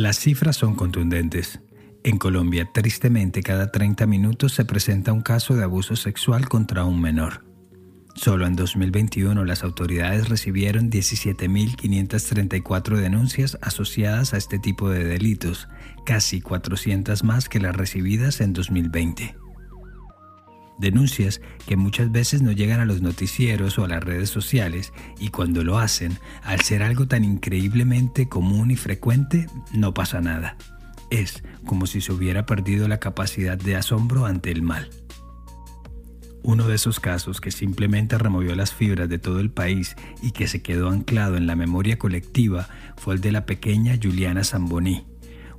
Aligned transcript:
Las 0.00 0.18
cifras 0.18 0.56
son 0.56 0.74
contundentes. 0.76 1.60
En 2.04 2.16
Colombia, 2.16 2.66
tristemente, 2.72 3.42
cada 3.42 3.70
30 3.70 4.06
minutos 4.06 4.54
se 4.54 4.64
presenta 4.64 5.12
un 5.12 5.20
caso 5.20 5.54
de 5.54 5.64
abuso 5.64 5.94
sexual 5.94 6.48
contra 6.48 6.86
un 6.86 7.02
menor. 7.02 7.44
Solo 8.14 8.46
en 8.46 8.56
2021 8.56 9.44
las 9.44 9.62
autoridades 9.62 10.30
recibieron 10.30 10.90
17.534 10.90 12.96
denuncias 12.96 13.58
asociadas 13.60 14.32
a 14.32 14.38
este 14.38 14.58
tipo 14.58 14.88
de 14.88 15.04
delitos, 15.04 15.68
casi 16.06 16.40
400 16.40 17.22
más 17.22 17.50
que 17.50 17.60
las 17.60 17.76
recibidas 17.76 18.40
en 18.40 18.54
2020. 18.54 19.36
Denuncias 20.80 21.42
que 21.66 21.76
muchas 21.76 22.10
veces 22.10 22.40
no 22.40 22.52
llegan 22.52 22.80
a 22.80 22.86
los 22.86 23.02
noticieros 23.02 23.78
o 23.78 23.84
a 23.84 23.88
las 23.88 24.02
redes 24.02 24.30
sociales 24.30 24.94
y 25.18 25.28
cuando 25.28 25.62
lo 25.62 25.78
hacen, 25.78 26.18
al 26.42 26.62
ser 26.62 26.82
algo 26.82 27.06
tan 27.06 27.22
increíblemente 27.22 28.30
común 28.30 28.70
y 28.70 28.76
frecuente, 28.76 29.46
no 29.74 29.92
pasa 29.92 30.22
nada. 30.22 30.56
Es 31.10 31.44
como 31.66 31.86
si 31.86 32.00
se 32.00 32.12
hubiera 32.12 32.46
perdido 32.46 32.88
la 32.88 32.98
capacidad 32.98 33.58
de 33.58 33.76
asombro 33.76 34.24
ante 34.24 34.50
el 34.50 34.62
mal. 34.62 34.88
Uno 36.42 36.66
de 36.66 36.76
esos 36.76 36.98
casos 36.98 37.42
que 37.42 37.50
simplemente 37.50 38.16
removió 38.16 38.54
las 38.54 38.72
fibras 38.72 39.10
de 39.10 39.18
todo 39.18 39.40
el 39.40 39.50
país 39.50 39.96
y 40.22 40.30
que 40.30 40.48
se 40.48 40.62
quedó 40.62 40.88
anclado 40.88 41.36
en 41.36 41.46
la 41.46 41.56
memoria 41.56 41.98
colectiva 41.98 42.70
fue 42.96 43.16
el 43.16 43.20
de 43.20 43.32
la 43.32 43.44
pequeña 43.44 43.98
Juliana 44.02 44.44
Zamboni, 44.44 45.09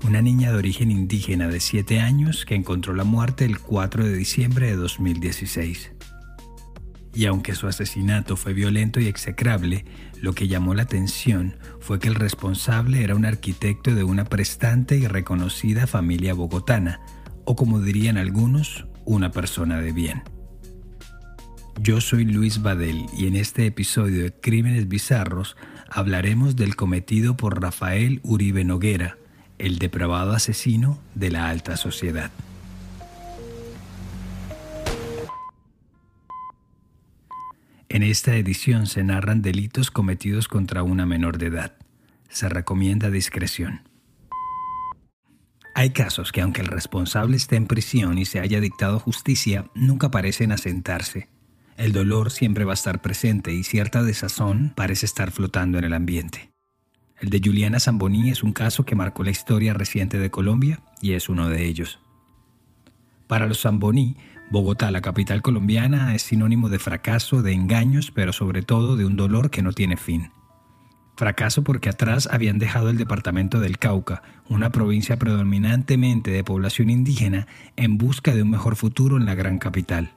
una 0.04 0.22
niña 0.22 0.52
de 0.52 0.58
origen 0.58 0.92
indígena 0.92 1.48
de 1.48 1.60
7 1.60 2.00
años 2.00 2.46
que 2.46 2.56
encontró 2.56 2.94
la 2.94 3.04
muerte 3.04 3.46
el 3.46 3.60
4 3.60 4.06
de 4.06 4.16
diciembre 4.16 4.68
de 4.68 4.76
2016. 4.76 5.92
Y 7.14 7.26
aunque 7.26 7.56
su 7.56 7.68
asesinato 7.68 8.38
fue 8.38 8.54
violento 8.54 9.00
y 9.00 9.08
execrable, 9.08 9.86
lo 10.22 10.34
que 10.34 10.48
llamó 10.48 10.74
la 10.74 10.84
atención 10.84 11.58
fue 11.80 12.00
que 12.00 12.08
el 12.08 12.16
responsable 12.16 13.04
era 13.04 13.16
un 13.16 13.26
arquitecto 13.26 13.94
de 13.94 14.04
una 14.04 14.26
prestante 14.26 14.98
y 14.98 15.08
reconocida 15.08 15.88
familia 15.88 16.34
bogotana, 16.34 17.02
o 17.46 17.56
como 17.56 17.80
dirían 17.80 18.18
algunos, 18.18 18.88
una 19.06 19.32
persona 19.32 19.82
de 19.82 19.92
bien. 19.92 20.24
Yo 21.80 22.02
soy 22.02 22.26
Luis 22.26 22.62
Badel 22.62 23.06
y 23.18 23.28
en 23.28 23.36
este 23.36 23.66
episodio 23.66 24.24
de 24.24 24.34
Crímenes 24.34 24.88
Bizarros 24.88 25.58
hablaremos 25.90 26.56
del 26.56 26.76
cometido 26.76 27.36
por 27.36 27.62
Rafael 27.62 28.20
Uribe 28.24 28.64
Noguera, 28.64 29.18
el 29.62 29.78
depravado 29.78 30.31
asesino 30.31 31.00
de 31.14 31.30
la 31.30 31.48
alta 31.48 31.78
sociedad. 31.78 32.31
En 37.89 38.04
esta 38.04 38.36
edición 38.36 38.88
se 38.88 39.04
narran 39.04 39.42
delitos 39.42 39.92
cometidos 39.92 40.48
contra 40.48 40.82
una 40.82 41.06
menor 41.06 41.38
de 41.38 41.48
edad. 41.48 41.73
Se 42.30 42.50
recomienda 42.50 43.12
discreción. 43.12 43.82
Hay 45.76 45.92
casos 45.92 46.32
que 46.32 46.42
aunque 46.42 46.62
el 46.62 46.67
responsable 46.67 47.38
esté 47.38 47.56
en 47.56 47.67
prisión 47.67 48.17
y 48.17 48.26
se 48.26 48.39
haya 48.39 48.59
dictado 48.59 49.00
justicia, 49.00 49.70
nunca 49.76 50.10
parecen 50.10 50.52
asentarse. 50.52 51.30
El 51.78 51.92
dolor 51.93 52.32
siempre 52.32 52.66
va 52.66 52.72
a 52.72 52.76
estar 52.76 53.02
presente 53.02 53.54
y 53.54 53.64
cierta 53.64 54.04
desazón 54.04 54.73
parece 54.76 55.05
estar 55.05 55.32
flotando 55.32 55.78
en 55.78 55.83
el 55.83 55.93
ambiente. 55.93 56.51
El 57.21 57.30
de 57.30 57.39
Juliana 57.43 57.80
Zamboni 57.80 58.32
es 58.32 58.42
un 58.42 58.52
caso 58.52 58.83
que 58.83 58.95
marcó 58.95 59.23
la 59.23 59.30
historia 59.30 59.76
reciente 59.76 60.17
de 60.17 60.32
Colombia 60.32 60.80
y 61.02 61.14
es 61.14 61.30
uno 61.30 61.49
de 61.49 61.65
ellos. 61.65 61.99
Para 63.27 63.45
los 63.45 63.61
Zamboni, 63.61 64.17
Bogotá, 64.49 64.89
la 64.89 65.02
capital 65.02 65.43
colombiana, 65.43 66.15
es 66.15 66.23
sinónimo 66.23 66.67
de 66.67 66.80
fracaso, 66.80 67.43
de 67.43 67.54
engaños, 67.54 68.10
pero 68.10 68.33
sobre 68.33 68.64
todo 68.64 68.98
de 68.98 69.05
un 69.05 69.17
dolor 69.17 69.52
que 69.52 69.61
no 69.61 69.71
tiene 69.71 69.98
fin. 69.98 70.31
Fracaso 71.15 71.64
porque 71.64 71.89
atrás 71.89 72.27
habían 72.31 72.58
dejado 72.58 72.89
el 72.89 72.98
departamento 72.98 73.60
del 73.60 73.77
Cauca, 73.77 74.23
una 74.49 74.71
provincia 74.71 75.17
predominantemente 75.17 76.31
de 76.31 76.43
población 76.43 76.89
indígena, 76.89 77.45
en 77.76 77.99
busca 77.99 78.33
de 78.33 78.42
un 78.42 78.49
mejor 78.49 78.76
futuro 78.76 79.17
en 79.17 79.26
la 79.26 79.36
gran 79.36 79.60
capital 79.60 80.11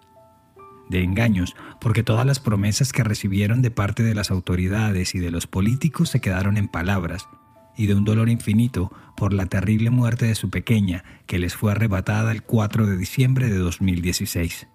de 0.89 1.03
engaños, 1.03 1.55
porque 1.81 2.03
todas 2.03 2.27
las 2.27 2.41
promesas 2.41 2.93
que 2.93 3.05
recibieron 3.05 3.63
de 3.63 3.71
parte 3.71 4.03
de 4.03 4.15
las 4.15 4.31
autoridades 4.31 5.15
y 5.15 5.19
de 5.19 5.31
los 5.31 5.47
políticos 5.47 6.11
se 6.11 6.21
quedaron 6.21 6.57
en 6.57 6.69
palabras, 6.69 7.29
y 7.77 7.87
de 7.87 7.95
un 7.95 8.05
dolor 8.05 8.29
infinito 8.29 8.93
por 9.17 9.33
la 9.33 9.47
terrible 9.47 9.91
muerte 9.91 10.27
de 10.27 10.35
su 10.35 10.51
pequeña, 10.51 11.05
que 11.27 11.39
les 11.39 11.55
fue 11.55 11.73
arrebatada 11.73 12.33
el 12.33 12.43
4 12.43 12.87
de 12.87 12.97
diciembre 12.97 13.49
de 13.49 13.59
2016. 13.59 14.69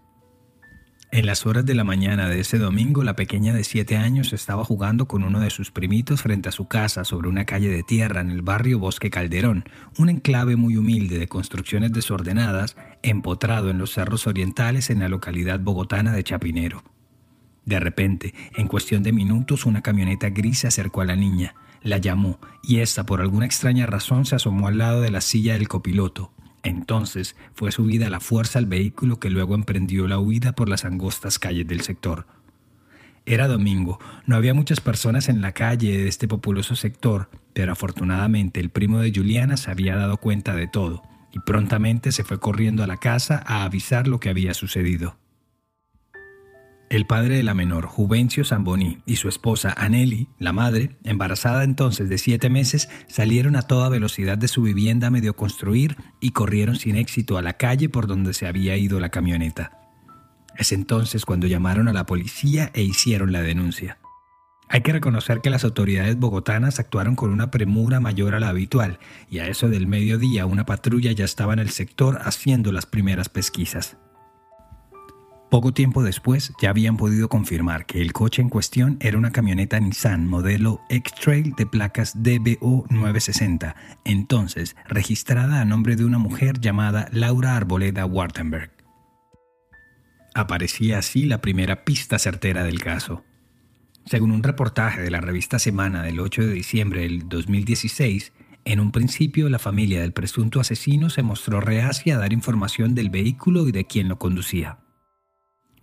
En 1.11 1.25
las 1.25 1.47
horas 1.47 1.65
de 1.65 1.73
la 1.73 1.83
mañana 1.83 2.29
de 2.29 2.39
ese 2.39 2.59
domingo, 2.59 3.03
la 3.03 3.15
pequeña 3.15 3.51
de 3.51 3.63
siete 3.63 3.97
años 3.97 4.31
estaba 4.31 4.63
jugando 4.63 5.07
con 5.07 5.23
uno 5.23 5.39
de 5.39 5.49
sus 5.49 5.71
primitos 5.71 6.21
frente 6.21 6.49
a 6.49 6.51
su 6.51 6.67
casa 6.67 7.03
sobre 7.03 7.29
una 7.29 7.45
calle 7.45 7.67
de 7.67 7.81
tierra 7.81 8.21
en 8.21 8.29
el 8.29 8.43
barrio 8.43 8.77
Bosque 8.77 9.09
Calderón, 9.09 9.63
un 9.97 10.09
enclave 10.09 10.55
muy 10.55 10.77
humilde 10.77 11.17
de 11.17 11.27
construcciones 11.27 11.93
desordenadas, 11.93 12.77
empotrado 13.03 13.69
en 13.69 13.77
los 13.77 13.93
cerros 13.93 14.27
orientales 14.27 14.89
en 14.89 14.99
la 14.99 15.09
localidad 15.09 15.59
bogotana 15.59 16.11
de 16.13 16.23
Chapinero. 16.23 16.83
De 17.65 17.79
repente, 17.79 18.33
en 18.55 18.67
cuestión 18.67 19.03
de 19.03 19.11
minutos, 19.11 19.65
una 19.65 19.81
camioneta 19.81 20.29
gris 20.29 20.59
se 20.59 20.67
acercó 20.67 21.01
a 21.01 21.05
la 21.05 21.15
niña, 21.15 21.55
la 21.81 21.97
llamó 21.97 22.39
y 22.63 22.79
ésta, 22.79 23.05
por 23.05 23.21
alguna 23.21 23.45
extraña 23.45 23.85
razón, 23.85 24.25
se 24.25 24.35
asomó 24.35 24.67
al 24.67 24.79
lado 24.79 25.01
de 25.01 25.11
la 25.11 25.21
silla 25.21 25.53
del 25.53 25.67
copiloto, 25.67 26.31
entonces 26.63 27.35
fue 27.53 27.71
subida 27.71 28.09
la 28.09 28.19
fuerza 28.19 28.59
al 28.59 28.65
vehículo 28.65 29.19
que 29.19 29.29
luego 29.29 29.55
emprendió 29.55 30.07
la 30.07 30.19
huida 30.19 30.53
por 30.53 30.67
las 30.67 30.83
angostas 30.83 31.39
calles 31.39 31.67
del 31.67 31.81
sector. 31.81 32.25
Era 33.25 33.47
domingo, 33.47 33.99
no 34.25 34.35
había 34.35 34.53
muchas 34.53 34.81
personas 34.81 35.29
en 35.29 35.41
la 35.41 35.51
calle 35.51 35.97
de 35.97 36.07
este 36.07 36.27
populoso 36.27 36.75
sector, 36.75 37.29
pero 37.53 37.71
afortunadamente 37.71 38.59
el 38.59 38.71
primo 38.71 38.99
de 38.99 39.13
Juliana 39.13 39.55
se 39.55 39.69
había 39.69 39.95
dado 39.95 40.17
cuenta 40.17 40.55
de 40.55 40.67
todo 40.67 41.03
y 41.31 41.39
prontamente 41.39 42.11
se 42.11 42.23
fue 42.23 42.39
corriendo 42.39 42.83
a 42.83 42.87
la 42.87 42.97
casa 42.97 43.43
a 43.45 43.63
avisar 43.63 44.07
lo 44.07 44.19
que 44.19 44.29
había 44.29 44.53
sucedido. 44.53 45.17
El 46.89 47.05
padre 47.05 47.35
de 47.37 47.43
la 47.43 47.53
menor, 47.53 47.85
Juvencio 47.85 48.43
Zamboni, 48.43 48.97
y 49.05 49.17
su 49.17 49.29
esposa 49.29 49.75
Aneli, 49.77 50.27
la 50.39 50.53
madre, 50.53 50.97
embarazada 51.03 51.63
entonces 51.63 52.09
de 52.09 52.17
siete 52.17 52.49
meses, 52.49 52.89
salieron 53.07 53.55
a 53.55 53.61
toda 53.61 53.89
velocidad 53.89 54.39
de 54.39 54.47
su 54.47 54.63
vivienda 54.63 55.11
medio 55.11 55.35
construir 55.35 55.97
y 56.19 56.31
corrieron 56.31 56.77
sin 56.77 56.95
éxito 56.95 57.37
a 57.37 57.43
la 57.43 57.53
calle 57.53 57.89
por 57.89 58.07
donde 58.07 58.33
se 58.33 58.47
había 58.47 58.75
ido 58.75 58.99
la 58.99 59.09
camioneta. 59.09 59.71
Es 60.57 60.71
entonces 60.71 61.25
cuando 61.25 61.45
llamaron 61.45 61.87
a 61.87 61.93
la 61.93 62.07
policía 62.07 62.71
e 62.73 62.81
hicieron 62.81 63.31
la 63.31 63.43
denuncia. 63.43 63.99
Hay 64.71 64.81
que 64.81 64.93
reconocer 64.93 65.41
que 65.41 65.49
las 65.49 65.63
autoridades 65.63 66.15
bogotanas 66.15 66.79
actuaron 66.79 67.15
con 67.15 67.31
una 67.31 67.49
premura 67.49 67.99
mayor 67.99 68.35
a 68.35 68.39
la 68.39 68.49
habitual, 68.49 68.99
y 69.27 69.39
a 69.39 69.47
eso 69.47 69.67
del 69.67 69.87
mediodía 69.87 70.45
una 70.45 70.67
patrulla 70.67 71.11
ya 71.11 71.25
estaba 71.25 71.53
en 71.53 71.59
el 71.59 71.71
sector 71.71 72.19
haciendo 72.23 72.71
las 72.71 72.85
primeras 72.85 73.29
pesquisas. 73.29 73.97
Poco 75.49 75.73
tiempo 75.73 76.03
después 76.03 76.53
ya 76.61 76.69
habían 76.69 76.97
podido 76.97 77.27
confirmar 77.27 77.87
que 77.87 77.99
el 77.99 78.13
coche 78.13 78.43
en 78.43 78.49
cuestión 78.49 78.97
era 79.01 79.17
una 79.17 79.31
camioneta 79.31 79.79
Nissan 79.79 80.27
modelo 80.27 80.81
X-Trail 80.91 81.55
de 81.57 81.65
placas 81.65 82.13
DBO 82.21 82.85
960, 82.91 83.75
entonces 84.05 84.75
registrada 84.87 85.61
a 85.61 85.65
nombre 85.65 85.95
de 85.95 86.05
una 86.05 86.19
mujer 86.19 86.59
llamada 86.59 87.09
Laura 87.11 87.55
Arboleda 87.55 88.05
Wartenberg. 88.05 88.71
Aparecía 90.35 90.99
así 90.99 91.25
la 91.25 91.41
primera 91.41 91.83
pista 91.83 92.19
certera 92.19 92.63
del 92.63 92.79
caso. 92.79 93.23
Según 94.05 94.31
un 94.31 94.43
reportaje 94.43 95.01
de 95.01 95.11
la 95.11 95.21
revista 95.21 95.59
Semana 95.59 96.03
del 96.03 96.19
8 96.19 96.41
de 96.41 96.53
diciembre 96.53 97.01
del 97.01 97.29
2016, 97.29 98.33
en 98.65 98.79
un 98.79 98.91
principio 98.91 99.49
la 99.49 99.59
familia 99.59 100.01
del 100.01 100.13
presunto 100.13 100.59
asesino 100.59 101.09
se 101.09 101.23
mostró 101.23 101.61
reacia 101.61 102.15
a 102.15 102.19
dar 102.19 102.33
información 102.33 102.95
del 102.95 103.09
vehículo 103.09 103.67
y 103.67 103.71
de 103.71 103.85
quién 103.85 104.07
lo 104.09 104.19
conducía. 104.19 104.79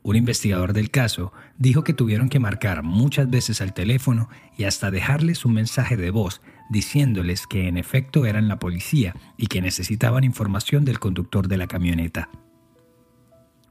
Un 0.02 0.14
investigador 0.14 0.72
del 0.72 0.92
caso 0.92 1.32
dijo 1.58 1.82
que 1.82 1.92
tuvieron 1.92 2.28
que 2.28 2.38
marcar 2.38 2.84
muchas 2.84 3.28
veces 3.28 3.60
al 3.60 3.74
teléfono 3.74 4.28
y 4.56 4.62
hasta 4.62 4.92
dejarles 4.92 5.44
un 5.44 5.54
mensaje 5.54 5.96
de 5.96 6.12
voz 6.12 6.42
diciéndoles 6.70 7.48
que 7.48 7.66
en 7.66 7.76
efecto 7.76 8.24
eran 8.24 8.46
la 8.46 8.60
policía 8.60 9.16
y 9.36 9.48
que 9.48 9.60
necesitaban 9.60 10.22
información 10.22 10.84
del 10.84 11.00
conductor 11.00 11.48
de 11.48 11.56
la 11.56 11.66
camioneta. 11.66 12.30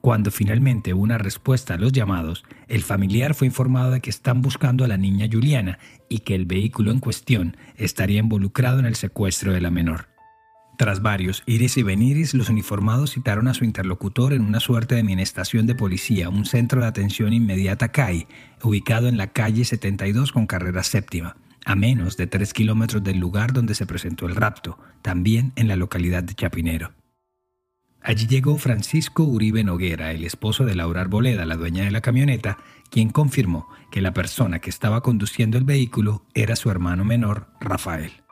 Cuando 0.06 0.30
finalmente 0.30 0.94
hubo 0.94 1.02
una 1.02 1.18
respuesta 1.18 1.74
a 1.74 1.78
los 1.78 1.92
llamados, 1.92 2.44
el 2.68 2.84
familiar 2.84 3.34
fue 3.34 3.48
informado 3.48 3.90
de 3.90 4.02
que 4.02 4.12
están 4.12 4.44
buscando 4.44 4.86
a 4.86 4.88
la 4.88 4.98
niña 4.98 5.28
Juliana 5.32 5.80
y 6.10 6.20
que 6.20 6.36
el 6.36 6.46
vehículo 6.46 6.92
en 6.92 7.00
cuestión 7.00 7.58
estaría 7.76 8.20
involucrado 8.20 8.78
en 8.78 8.86
el 8.86 8.94
secuestro 8.94 9.52
de 9.52 9.62
la 9.62 9.72
menor. 9.72 10.10
Tras 10.78 11.02
varios 11.02 11.42
iris 11.48 11.78
y 11.78 11.82
veniris, 11.82 12.36
los 12.36 12.50
uniformados 12.50 13.14
citaron 13.14 13.48
a 13.48 13.56
su 13.56 13.66
interlocutor 13.66 14.34
en 14.34 14.44
una 14.44 14.60
suerte 14.60 14.94
de 14.94 15.02
minestación 15.02 15.66
de 15.66 15.74
policía, 15.74 16.30
un 16.30 16.46
centro 16.46 16.82
de 16.82 16.88
atención 16.88 17.34
inmediata 17.34 17.92
CAI, 17.92 18.28
ubicado 18.62 19.08
en 19.08 19.18
la 19.18 19.34
calle 19.34 19.66
72 19.66 20.32
con 20.32 20.46
carrera 20.46 20.84
séptima, 20.84 21.36
a 21.66 21.74
menos 21.74 22.16
de 22.16 22.28
tres 22.28 22.54
kilómetros 22.54 23.04
del 23.04 23.18
lugar 23.18 23.54
donde 23.54 23.74
se 23.74 23.88
presentó 23.88 24.28
el 24.28 24.36
rapto, 24.36 24.78
también 25.02 25.52
en 25.56 25.68
la 25.68 25.76
localidad 25.76 26.22
de 26.22 26.36
Chapinero. 26.36 26.92
Allí 28.06 28.28
llegó 28.28 28.56
Francisco 28.60 29.24
Uribe 29.24 29.64
Noguera, 29.64 30.12
el 30.12 30.26
esposo 30.26 30.64
de 30.64 30.76
Laura 30.76 31.02
Arboleda, 31.02 31.44
la 31.48 31.56
dueña 31.56 31.86
de 31.86 31.90
la 31.90 32.02
camioneta, 32.02 32.60
quien 32.92 33.10
confirmó 33.10 33.68
que 33.90 34.00
la 34.00 34.14
persona 34.14 34.60
que 34.60 34.70
estaba 34.70 35.02
conduciendo 35.02 35.58
el 35.58 35.64
vehículo 35.64 36.24
era 36.36 36.56
su 36.56 36.70
hermano 36.70 37.04
menor, 37.04 37.48
Rafael. 37.60 38.24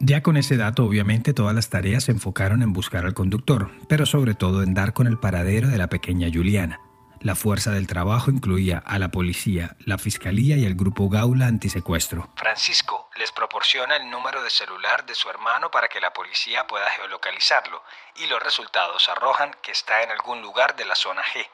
Ya 0.00 0.22
con 0.22 0.38
ese 0.38 0.56
dato, 0.56 0.86
obviamente, 0.86 1.34
todas 1.34 1.54
las 1.54 1.68
tareas 1.68 2.04
se 2.04 2.12
enfocaron 2.12 2.62
en 2.62 2.72
buscar 2.72 3.04
al 3.04 3.12
conductor, 3.12 3.70
pero 3.86 4.06
sobre 4.06 4.32
todo 4.32 4.62
en 4.62 4.72
dar 4.72 4.94
con 4.94 5.08
el 5.08 5.18
paradero 5.18 5.68
de 5.68 5.76
la 5.76 5.88
pequeña 5.88 6.30
Juliana. 6.32 6.80
La 7.20 7.34
fuerza 7.34 7.70
del 7.70 7.86
trabajo 7.86 8.30
incluía 8.30 8.78
a 8.78 8.98
la 8.98 9.10
policía, 9.10 9.76
la 9.80 9.98
fiscalía 9.98 10.56
y 10.56 10.64
el 10.64 10.74
grupo 10.74 11.10
Gaula 11.10 11.48
Antisecuestro. 11.48 12.30
Francisco 12.34 13.03
les 13.16 13.32
proporciona 13.32 13.96
el 13.96 14.10
número 14.10 14.42
de 14.42 14.50
celular 14.50 15.04
de 15.06 15.14
su 15.14 15.28
hermano 15.30 15.70
para 15.70 15.88
que 15.88 16.00
la 16.00 16.12
policía 16.12 16.66
pueda 16.66 16.88
geolocalizarlo 16.90 17.82
y 18.16 18.26
los 18.26 18.42
resultados 18.42 19.08
arrojan 19.08 19.54
que 19.62 19.72
está 19.72 20.02
en 20.02 20.10
algún 20.10 20.42
lugar 20.42 20.76
de 20.76 20.84
la 20.84 20.94
zona 20.94 21.22
G. 21.22 21.46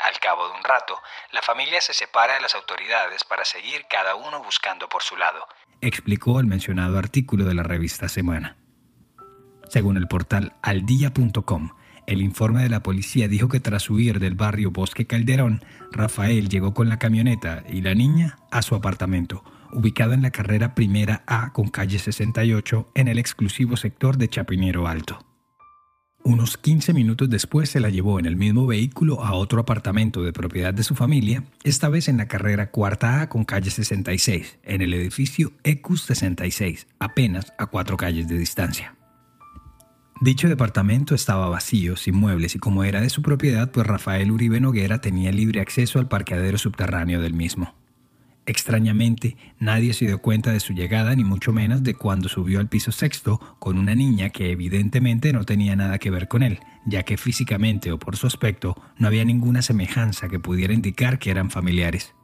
Al 0.00 0.18
cabo 0.18 0.48
de 0.48 0.54
un 0.54 0.64
rato, 0.64 1.00
la 1.30 1.40
familia 1.40 1.80
se 1.80 1.94
separa 1.94 2.34
de 2.34 2.40
las 2.40 2.54
autoridades 2.54 3.22
para 3.24 3.44
seguir 3.44 3.86
cada 3.88 4.16
uno 4.16 4.42
buscando 4.42 4.88
por 4.88 5.02
su 5.02 5.16
lado, 5.16 5.46
explicó 5.80 6.40
el 6.40 6.46
mencionado 6.46 6.98
artículo 6.98 7.44
de 7.44 7.54
la 7.54 7.62
revista 7.62 8.08
Semana. 8.08 8.56
Según 9.68 9.96
el 9.96 10.08
portal 10.08 10.54
aldia.com, 10.62 11.70
el 12.06 12.20
informe 12.20 12.62
de 12.62 12.68
la 12.68 12.82
policía 12.82 13.28
dijo 13.28 13.48
que 13.48 13.60
tras 13.60 13.88
huir 13.88 14.18
del 14.18 14.34
barrio 14.34 14.70
Bosque 14.70 15.06
Calderón, 15.06 15.64
Rafael 15.90 16.48
llegó 16.48 16.74
con 16.74 16.88
la 16.88 16.98
camioneta 16.98 17.62
y 17.68 17.80
la 17.80 17.94
niña 17.94 18.36
a 18.50 18.60
su 18.62 18.74
apartamento, 18.74 19.42
ubicado 19.74 20.12
en 20.12 20.22
la 20.22 20.30
carrera 20.30 20.74
primera 20.74 21.22
A 21.26 21.52
con 21.52 21.68
calle 21.68 21.98
68 21.98 22.92
en 22.94 23.08
el 23.08 23.18
exclusivo 23.18 23.76
sector 23.76 24.16
de 24.16 24.28
Chapinero 24.28 24.86
Alto. 24.86 25.18
Unos 26.26 26.56
15 26.56 26.94
minutos 26.94 27.28
después 27.28 27.68
se 27.68 27.80
la 27.80 27.90
llevó 27.90 28.18
en 28.18 28.24
el 28.24 28.36
mismo 28.36 28.66
vehículo 28.66 29.22
a 29.22 29.34
otro 29.34 29.60
apartamento 29.60 30.22
de 30.22 30.32
propiedad 30.32 30.72
de 30.72 30.82
su 30.82 30.94
familia, 30.94 31.44
esta 31.64 31.90
vez 31.90 32.08
en 32.08 32.16
la 32.16 32.28
carrera 32.28 32.70
cuarta 32.70 33.20
A 33.20 33.28
con 33.28 33.44
calle 33.44 33.70
66, 33.70 34.58
en 34.62 34.80
el 34.80 34.94
edificio 34.94 35.52
ECUS 35.64 36.04
66, 36.04 36.86
apenas 36.98 37.52
a 37.58 37.66
cuatro 37.66 37.98
calles 37.98 38.26
de 38.26 38.38
distancia. 38.38 38.96
Dicho 40.22 40.48
departamento 40.48 41.14
estaba 41.14 41.50
vacío, 41.50 41.96
sin 41.96 42.14
muebles 42.14 42.54
y 42.54 42.58
como 42.58 42.84
era 42.84 43.02
de 43.02 43.10
su 43.10 43.20
propiedad, 43.20 43.70
pues 43.70 43.86
Rafael 43.86 44.30
Uribe 44.30 44.60
Noguera 44.60 45.02
tenía 45.02 45.30
libre 45.30 45.60
acceso 45.60 45.98
al 45.98 46.08
parqueadero 46.08 46.56
subterráneo 46.56 47.20
del 47.20 47.34
mismo. 47.34 47.74
Extrañamente, 48.46 49.36
nadie 49.58 49.94
se 49.94 50.04
dio 50.04 50.20
cuenta 50.20 50.52
de 50.52 50.60
su 50.60 50.74
llegada 50.74 51.14
ni 51.14 51.24
mucho 51.24 51.52
menos 51.52 51.82
de 51.82 51.94
cuando 51.94 52.28
subió 52.28 52.60
al 52.60 52.68
piso 52.68 52.92
sexto 52.92 53.40
con 53.58 53.78
una 53.78 53.94
niña 53.94 54.28
que 54.28 54.50
evidentemente 54.50 55.32
no 55.32 55.44
tenía 55.44 55.76
nada 55.76 55.98
que 55.98 56.10
ver 56.10 56.28
con 56.28 56.42
él, 56.42 56.60
ya 56.84 57.04
que 57.04 57.16
físicamente 57.16 57.90
o 57.90 57.98
por 57.98 58.16
su 58.16 58.26
aspecto 58.26 58.76
no 58.98 59.08
había 59.08 59.24
ninguna 59.24 59.62
semejanza 59.62 60.28
que 60.28 60.40
pudiera 60.40 60.74
indicar 60.74 61.18
que 61.18 61.30
eran 61.30 61.50
familiares. 61.50 62.14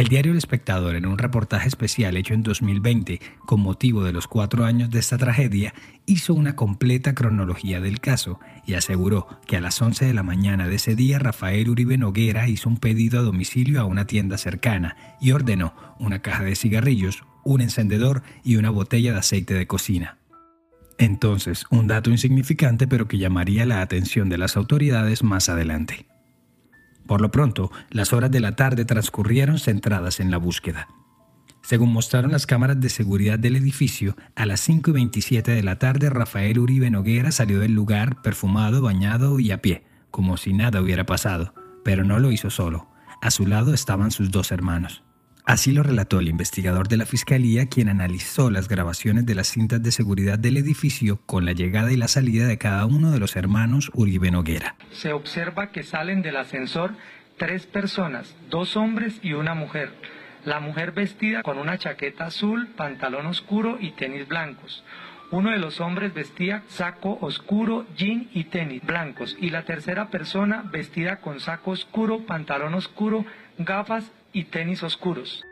El 0.00 0.08
diario 0.08 0.32
El 0.32 0.38
Espectador, 0.38 0.96
en 0.96 1.04
un 1.04 1.18
reportaje 1.18 1.68
especial 1.68 2.16
hecho 2.16 2.32
en 2.32 2.42
2020 2.42 3.20
con 3.40 3.60
motivo 3.60 4.02
de 4.02 4.14
los 4.14 4.28
cuatro 4.28 4.64
años 4.64 4.88
de 4.88 4.98
esta 4.98 5.18
tragedia, 5.18 5.74
hizo 6.06 6.32
una 6.32 6.56
completa 6.56 7.14
cronología 7.14 7.82
del 7.82 8.00
caso 8.00 8.40
y 8.64 8.72
aseguró 8.72 9.26
que 9.46 9.58
a 9.58 9.60
las 9.60 9.82
11 9.82 10.06
de 10.06 10.14
la 10.14 10.22
mañana 10.22 10.68
de 10.68 10.76
ese 10.76 10.96
día 10.96 11.18
Rafael 11.18 11.68
Uribe 11.68 11.98
Noguera 11.98 12.48
hizo 12.48 12.70
un 12.70 12.78
pedido 12.78 13.20
a 13.20 13.22
domicilio 13.22 13.78
a 13.78 13.84
una 13.84 14.06
tienda 14.06 14.38
cercana 14.38 14.96
y 15.20 15.32
ordenó 15.32 15.74
una 15.98 16.22
caja 16.22 16.44
de 16.44 16.56
cigarrillos, 16.56 17.22
un 17.44 17.60
encendedor 17.60 18.22
y 18.42 18.56
una 18.56 18.70
botella 18.70 19.12
de 19.12 19.18
aceite 19.18 19.52
de 19.52 19.66
cocina. 19.66 20.16
Entonces, 20.96 21.66
un 21.68 21.88
dato 21.88 22.08
insignificante 22.08 22.88
pero 22.88 23.06
que 23.06 23.18
llamaría 23.18 23.66
la 23.66 23.82
atención 23.82 24.30
de 24.30 24.38
las 24.38 24.56
autoridades 24.56 25.22
más 25.22 25.50
adelante. 25.50 26.06
Por 27.10 27.20
lo 27.20 27.32
pronto, 27.32 27.72
las 27.90 28.12
horas 28.12 28.30
de 28.30 28.38
la 28.38 28.54
tarde 28.54 28.84
transcurrieron 28.84 29.58
centradas 29.58 30.20
en 30.20 30.30
la 30.30 30.36
búsqueda. 30.36 30.86
Según 31.60 31.92
mostraron 31.92 32.30
las 32.30 32.46
cámaras 32.46 32.78
de 32.78 32.88
seguridad 32.88 33.36
del 33.36 33.56
edificio, 33.56 34.16
a 34.36 34.46
las 34.46 34.60
5 34.60 34.90
y 34.90 34.92
27 34.92 35.50
de 35.50 35.62
la 35.64 35.76
tarde 35.80 36.08
Rafael 36.08 36.60
Uribe 36.60 36.88
Noguera 36.88 37.32
salió 37.32 37.58
del 37.58 37.72
lugar 37.72 38.22
perfumado, 38.22 38.80
bañado 38.80 39.40
y 39.40 39.50
a 39.50 39.60
pie, 39.60 39.82
como 40.12 40.36
si 40.36 40.52
nada 40.52 40.80
hubiera 40.80 41.04
pasado, 41.04 41.52
pero 41.84 42.04
no 42.04 42.20
lo 42.20 42.30
hizo 42.30 42.48
solo. 42.48 42.86
A 43.20 43.32
su 43.32 43.44
lado 43.44 43.74
estaban 43.74 44.12
sus 44.12 44.30
dos 44.30 44.52
hermanos. 44.52 45.02
Así 45.50 45.72
lo 45.72 45.82
relató 45.82 46.20
el 46.20 46.28
investigador 46.28 46.86
de 46.86 46.96
la 46.96 47.06
Fiscalía, 47.06 47.66
quien 47.66 47.88
analizó 47.88 48.52
las 48.52 48.68
grabaciones 48.68 49.26
de 49.26 49.34
las 49.34 49.48
cintas 49.48 49.82
de 49.82 49.90
seguridad 49.90 50.38
del 50.38 50.56
edificio 50.56 51.18
con 51.26 51.44
la 51.44 51.50
llegada 51.50 51.90
y 51.90 51.96
la 51.96 52.06
salida 52.06 52.46
de 52.46 52.56
cada 52.56 52.86
uno 52.86 53.10
de 53.10 53.18
los 53.18 53.34
hermanos 53.34 53.90
Uribe 53.92 54.30
Noguera. 54.30 54.76
Se 54.92 55.12
observa 55.12 55.72
que 55.72 55.82
salen 55.82 56.22
del 56.22 56.36
ascensor 56.36 56.92
tres 57.36 57.66
personas, 57.66 58.32
dos 58.48 58.76
hombres 58.76 59.18
y 59.24 59.32
una 59.32 59.54
mujer. 59.54 59.92
La 60.44 60.60
mujer 60.60 60.92
vestida 60.92 61.42
con 61.42 61.58
una 61.58 61.78
chaqueta 61.78 62.26
azul, 62.26 62.68
pantalón 62.76 63.26
oscuro 63.26 63.76
y 63.80 63.90
tenis 63.90 64.28
blancos. 64.28 64.84
Uno 65.32 65.50
de 65.50 65.58
los 65.58 65.80
hombres 65.80 66.14
vestía 66.14 66.62
saco 66.68 67.18
oscuro, 67.20 67.86
jean 67.96 68.28
y 68.32 68.44
tenis 68.44 68.82
blancos. 68.84 69.36
Y 69.40 69.50
la 69.50 69.64
tercera 69.64 70.10
persona 70.10 70.62
vestida 70.70 71.16
con 71.16 71.40
saco 71.40 71.72
oscuro, 71.72 72.20
pantalón 72.20 72.74
oscuro, 72.74 73.24
gafas 73.58 74.12
y 74.32 74.44
tenis 74.44 74.82
oscuros. 74.82 75.44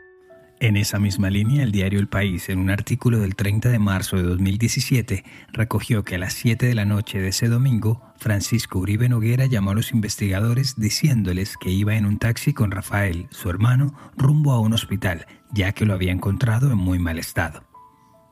En 0.61 0.75
esa 0.75 0.99
misma 0.99 1.29
línea, 1.29 1.63
el 1.63 1.71
diario 1.71 2.01
El 2.01 2.09
País, 2.09 2.49
en 2.49 2.59
un 2.59 2.69
artículo 2.69 3.19
del 3.19 3.37
30 3.37 3.69
de 3.69 3.79
marzo 3.79 4.17
de 4.17 4.23
2017, 4.23 5.23
recogió 5.53 6.03
que 6.03 6.15
a 6.15 6.17
las 6.17 6.33
7 6.33 6.65
de 6.65 6.75
la 6.75 6.83
noche 6.83 7.21
de 7.21 7.29
ese 7.29 7.47
domingo, 7.47 8.03
Francisco 8.17 8.79
Uribe 8.79 9.07
Noguera 9.07 9.45
llamó 9.45 9.71
a 9.71 9.75
los 9.75 9.93
investigadores 9.93 10.75
diciéndoles 10.75 11.55
que 11.55 11.69
iba 11.69 11.95
en 11.95 12.05
un 12.05 12.19
taxi 12.19 12.53
con 12.53 12.71
Rafael, 12.71 13.27
su 13.31 13.49
hermano, 13.49 13.93
rumbo 14.17 14.51
a 14.51 14.59
un 14.59 14.73
hospital, 14.73 15.27
ya 15.53 15.71
que 15.71 15.85
lo 15.85 15.93
había 15.93 16.11
encontrado 16.11 16.69
en 16.69 16.77
muy 16.77 16.99
mal 16.99 17.19
estado. 17.19 17.68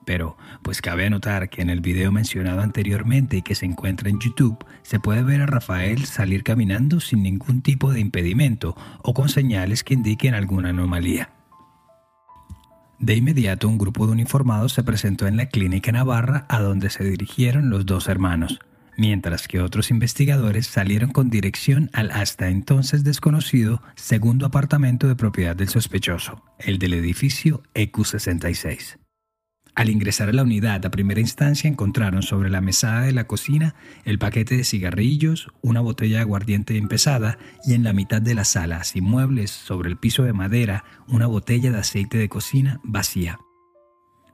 Pero, 0.08 0.38
pues 0.62 0.82
cabe 0.82 1.06
anotar 1.06 1.50
que 1.50 1.62
en 1.62 1.70
el 1.70 1.82
video 1.82 2.14
mencionado 2.14 2.62
anteriormente 2.62 3.36
y 3.36 3.42
que 3.42 3.56
se 3.56 3.66
encuentra 3.66 4.10
en 4.10 4.22
YouTube, 4.22 4.58
se 4.82 5.02
puede 5.02 5.22
ver 5.22 5.42
a 5.42 5.48
Rafael 5.48 6.06
salir 6.06 6.44
caminando 6.44 7.02
sin 7.02 7.24
ningún 7.24 7.62
tipo 7.62 7.92
de 7.92 8.00
impedimento 8.00 8.74
o 9.04 9.14
con 9.14 9.28
señales 9.28 9.84
que 9.84 9.96
indiquen 9.96 10.34
alguna 10.34 10.70
anomalía. 10.70 11.32
De 13.00 13.16
inmediato 13.16 13.68
un 13.68 13.78
grupo 13.78 14.06
de 14.06 14.14
uniformados 14.14 14.72
se 14.72 14.84
presentó 14.84 15.28
en 15.28 15.36
la 15.36 15.48
clínica 15.48 15.92
Navarra 15.92 16.46
a 16.48 16.62
donde 16.62 16.90
se 16.90 17.04
dirigieron 17.04 17.70
los 17.70 17.86
dos 17.86 18.08
hermanos, 18.08 18.60
mientras 18.96 19.50
que 19.50 19.60
otros 19.60 19.92
investigadores 19.92 20.68
salieron 20.68 21.12
con 21.12 21.30
dirección 21.30 21.90
al 21.92 22.12
hasta 22.12 22.48
entonces 22.48 23.04
desconocido 23.04 23.84
segundo 23.96 24.46
apartamento 24.46 25.10
de 25.10 25.18
propiedad 25.18 25.58
del 25.58 25.68
sospechoso, 25.68 26.46
el 26.60 26.80
del 26.80 26.94
edificio 26.94 27.62
EQ66. 27.74 29.00
Al 29.78 29.92
ingresar 29.92 30.28
a 30.30 30.34
la 30.34 30.42
unidad 30.42 30.84
a 30.84 30.90
primera 30.90 31.20
instancia 31.20 31.70
encontraron 31.70 32.24
sobre 32.24 32.50
la 32.50 32.62
mesada 32.62 33.02
de 33.02 33.12
la 33.12 33.28
cocina 33.28 33.76
el 34.06 34.18
paquete 34.18 34.58
de 34.58 34.64
cigarrillos, 34.64 35.50
una 35.62 35.82
botella 35.82 36.16
de 36.16 36.22
aguardiente 36.24 36.76
empezada 36.78 37.38
y 37.64 37.76
en 37.76 37.84
la 37.84 37.94
mitad 37.94 38.20
de 38.20 38.34
la 38.34 38.44
sala, 38.44 38.84
sin 38.84 39.04
muebles, 39.04 39.52
sobre 39.52 39.90
el 39.90 39.98
piso 39.98 40.24
de 40.24 40.34
madera, 40.34 40.84
una 41.08 41.28
botella 41.28 41.72
de 41.72 41.78
aceite 41.78 42.18
de 42.18 42.28
cocina 42.28 42.82
vacía. 42.84 43.38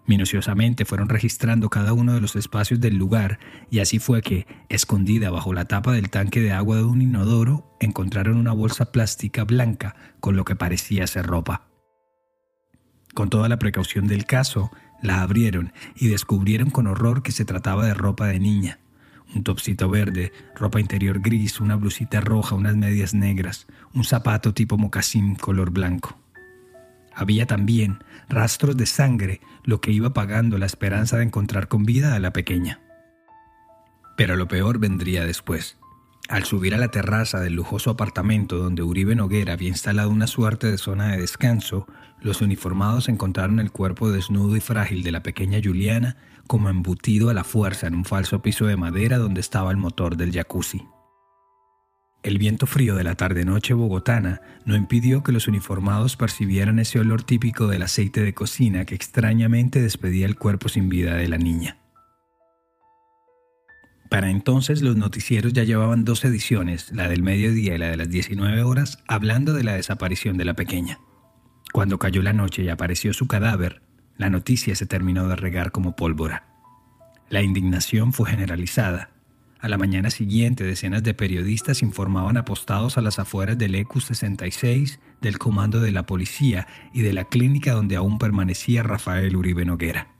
Minuciosamente 0.07 0.85
fueron 0.85 1.09
registrando 1.09 1.69
cada 1.69 1.91
uno 1.91 2.13
de 2.13 2.21
los 2.21 2.37
espacios 2.37 2.79
del 2.79 2.95
lugar 2.95 3.37
y 3.69 3.79
así 3.79 3.99
fue 3.99 4.21
que, 4.21 4.47
escondida 4.69 5.29
bajo 5.29 5.51
la 5.53 5.65
tapa 5.65 5.91
del 5.91 6.09
tanque 6.09 6.39
de 6.39 6.53
agua 6.53 6.77
de 6.77 6.83
un 6.85 7.01
inodoro, 7.01 7.75
encontraron 7.81 8.37
una 8.37 8.53
bolsa 8.53 8.93
plástica 8.93 9.43
blanca 9.43 9.97
con 10.21 10.37
lo 10.37 10.45
que 10.45 10.55
parecía 10.55 11.05
ser 11.05 11.25
ropa. 11.25 11.67
Con 13.13 13.29
toda 13.29 13.49
la 13.49 13.59
precaución 13.59 14.07
del 14.07 14.25
caso, 14.25 14.71
la 15.03 15.21
abrieron 15.21 15.73
y 15.95 16.07
descubrieron 16.07 16.71
con 16.71 16.87
horror 16.87 17.21
que 17.21 17.31
se 17.31 17.45
trataba 17.45 17.85
de 17.85 17.93
ropa 17.93 18.25
de 18.27 18.39
niña. 18.39 18.79
Un 19.35 19.43
topsito 19.43 19.89
verde, 19.89 20.31
ropa 20.55 20.79
interior 20.79 21.19
gris, 21.19 21.59
una 21.59 21.75
blusita 21.75 22.21
roja, 22.21 22.55
unas 22.55 22.75
medias 22.75 23.13
negras, 23.13 23.67
un 23.93 24.03
zapato 24.03 24.53
tipo 24.53 24.77
mocasín 24.77 25.35
color 25.35 25.71
blanco. 25.71 26.17
Había 27.13 27.45
también 27.45 28.03
rastros 28.29 28.77
de 28.77 28.85
sangre, 28.85 29.41
lo 29.63 29.81
que 29.81 29.91
iba 29.91 30.13
pagando 30.13 30.57
la 30.57 30.65
esperanza 30.65 31.17
de 31.17 31.23
encontrar 31.23 31.67
con 31.67 31.83
vida 31.83 32.15
a 32.15 32.19
la 32.19 32.33
pequeña. 32.33 32.79
Pero 34.17 34.35
lo 34.35 34.47
peor 34.47 34.79
vendría 34.79 35.25
después. 35.25 35.77
Al 36.29 36.45
subir 36.45 36.73
a 36.73 36.77
la 36.77 36.87
terraza 36.87 37.41
del 37.41 37.53
lujoso 37.53 37.91
apartamento 37.91 38.57
donde 38.57 38.81
Uribe 38.81 39.13
Noguera 39.13 39.53
había 39.53 39.67
instalado 39.67 40.09
una 40.09 40.27
suerte 40.27 40.71
de 40.71 40.77
zona 40.77 41.11
de 41.11 41.17
descanso, 41.19 41.85
los 42.21 42.41
uniformados 42.41 43.09
encontraron 43.09 43.59
el 43.59 43.71
cuerpo 43.71 44.09
desnudo 44.09 44.55
y 44.55 44.61
frágil 44.61 45.03
de 45.03 45.11
la 45.11 45.21
pequeña 45.21 45.59
Juliana 45.61 46.15
como 46.47 46.69
embutido 46.69 47.29
a 47.29 47.33
la 47.33 47.43
fuerza 47.43 47.87
en 47.87 47.95
un 47.95 48.05
falso 48.05 48.41
piso 48.41 48.65
de 48.65 48.77
madera 48.77 49.17
donde 49.17 49.41
estaba 49.41 49.69
el 49.71 49.77
motor 49.77 50.15
del 50.15 50.31
jacuzzi. 50.31 50.87
El 52.23 52.37
viento 52.37 52.67
frío 52.67 52.95
de 52.95 53.03
la 53.03 53.15
tarde-noche 53.15 53.73
bogotana 53.73 54.39
no 54.63 54.77
impidió 54.77 55.23
que 55.23 55.33
los 55.33 55.49
uniformados 55.49 56.15
percibieran 56.15 56.79
ese 56.79 56.99
olor 56.99 57.23
típico 57.23 57.67
del 57.67 57.81
aceite 57.81 58.21
de 58.21 58.33
cocina 58.33 58.85
que 58.85 58.95
extrañamente 58.95 59.81
despedía 59.81 60.25
el 60.25 60.37
cuerpo 60.37 60.69
sin 60.69 60.87
vida 60.87 61.15
de 61.15 61.27
la 61.27 61.37
niña. 61.37 61.82
Para 64.13 64.29
entonces 64.29 64.83
los 64.83 64.95
noticieros 64.95 65.53
ya 65.53 65.63
llevaban 65.63 66.05
dos 66.05 66.23
ediciones, 66.23 66.91
la 66.91 67.09
del 67.09 67.23
mediodía 67.23 67.73
y 67.73 67.79
la 67.79 67.89
de 67.89 67.97
las 67.97 68.11
19 68.11 68.61
horas, 68.61 68.99
hablando 69.07 69.53
de 69.53 69.63
la 69.63 69.73
desaparición 69.73 70.37
de 70.37 70.45
la 70.45 70.53
pequeña. 70.53 70.99
Cuando 71.71 71.97
cayó 71.97 72.21
la 72.21 72.31
noche 72.31 72.61
y 72.61 72.69
apareció 72.69 73.11
su 73.13 73.25
cadáver, 73.25 73.81
la 74.17 74.29
noticia 74.29 74.75
se 74.75 74.85
terminó 74.85 75.27
de 75.27 75.35
regar 75.35 75.71
como 75.71 75.95
pólvora. 75.95 76.45
La 77.31 77.41
indignación 77.41 78.13
fue 78.13 78.29
generalizada 78.29 79.09
a 79.59 79.67
la 79.67 79.79
mañana 79.79 80.11
siguiente, 80.11 80.63
decenas 80.63 81.01
de 81.01 81.15
periodistas 81.15 81.81
informaban 81.81 82.37
apostados 82.37 82.99
a 82.99 83.01
las 83.01 83.17
afueras 83.17 83.57
del 83.57 83.73
EQ-66, 83.73 84.99
del 85.21 85.39
comando 85.39 85.79
de 85.79 85.91
la 85.91 86.05
policía 86.05 86.67
y 86.93 87.01
de 87.01 87.13
la 87.13 87.23
clínica 87.23 87.73
donde 87.73 87.95
aún 87.95 88.19
permanecía 88.19 88.83
Rafael 88.83 89.35
Uribe 89.35 89.65
Noguera. 89.65 90.12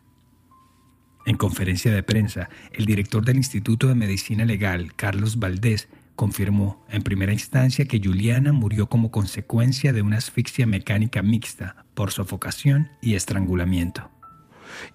En 1.26 1.38
conferencia 1.38 1.94
de 1.94 2.04
prensa, 2.04 2.50
el 2.74 2.86
director 2.86 3.24
del 3.24 3.38
Instituto 3.38 3.88
de 3.88 3.96
Medicina 3.96 4.44
Legal, 4.44 4.94
Carlos 4.96 5.40
Valdés, 5.40 5.88
confirmó 6.16 6.86
en 6.90 7.02
primera 7.02 7.34
instancia 7.34 7.86
que 7.86 8.02
Juliana 8.04 8.52
murió 8.52 8.88
como 8.88 9.10
consecuencia 9.10 9.94
de 9.94 10.02
una 10.02 10.18
asfixia 10.18 10.68
mecánica 10.68 11.22
mixta 11.22 11.86
por 11.94 12.12
sofocación 12.12 12.90
y 13.02 13.16
estrangulamiento. 13.16 14.10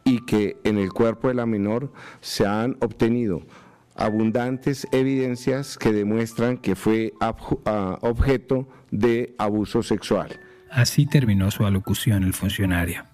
Y 0.05 0.25
que 0.27 0.59
en 0.65 0.79
el 0.79 0.93
cuerpo 0.93 1.29
de 1.29 1.35
la 1.35 1.47
menor 1.47 1.93
se 2.21 2.47
han 2.47 2.77
obtenido 2.81 3.43
abundantes 3.97 4.87
evidencias 4.93 5.77
que 5.77 5.93
demuestran 5.93 6.59
que 6.59 6.77
fue 6.77 7.15
ah, 7.21 7.99
objeto 8.03 8.69
de 8.91 9.35
abuso 9.39 9.83
sexual. 9.83 10.39
Así 10.71 11.07
terminó 11.07 11.51
su 11.51 11.65
alocución 11.65 12.23
el 12.23 12.35
funcionario. 12.35 13.05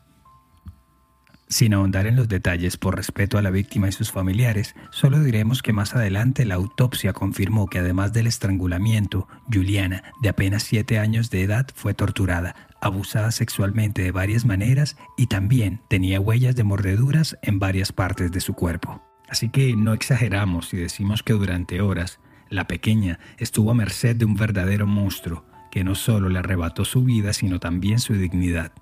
Sin 1.48 1.74
ahondar 1.74 2.06
en 2.06 2.16
los 2.16 2.28
detalles 2.28 2.76
por 2.76 2.96
respeto 2.96 3.36
a 3.36 3.42
la 3.42 3.50
víctima 3.50 3.88
y 3.88 3.92
sus 3.92 4.10
familiares, 4.10 4.74
solo 4.90 5.20
diremos 5.20 5.62
que 5.62 5.72
más 5.72 5.94
adelante 5.94 6.44
la 6.44 6.54
autopsia 6.54 7.12
confirmó 7.12 7.66
que 7.66 7.78
además 7.78 8.12
del 8.12 8.26
estrangulamiento, 8.26 9.28
Juliana, 9.52 10.02
de 10.22 10.30
apenas 10.30 10.62
siete 10.62 10.98
años 10.98 11.30
de 11.30 11.42
edad, 11.42 11.66
fue 11.74 11.92
torturada, 11.94 12.56
abusada 12.80 13.30
sexualmente 13.30 14.02
de 14.02 14.10
varias 14.10 14.44
maneras 14.44 14.96
y 15.16 15.26
también 15.26 15.80
tenía 15.88 16.18
huellas 16.18 16.56
de 16.56 16.64
mordeduras 16.64 17.38
en 17.42 17.58
varias 17.58 17.92
partes 17.92 18.32
de 18.32 18.40
su 18.40 18.54
cuerpo. 18.54 19.02
Así 19.28 19.48
que 19.50 19.74
no 19.76 19.92
exageramos 19.92 20.68
si 20.68 20.78
decimos 20.78 21.22
que 21.22 21.34
durante 21.34 21.80
horas 21.80 22.20
la 22.50 22.66
pequeña 22.66 23.18
estuvo 23.38 23.70
a 23.70 23.74
merced 23.74 24.16
de 24.16 24.24
un 24.24 24.34
verdadero 24.34 24.86
monstruo 24.86 25.44
que 25.70 25.82
no 25.82 25.94
solo 25.94 26.28
le 26.28 26.38
arrebató 26.38 26.84
su 26.84 27.02
vida, 27.02 27.32
sino 27.32 27.58
también 27.58 27.98
su 27.98 28.14
dignidad. 28.14 28.72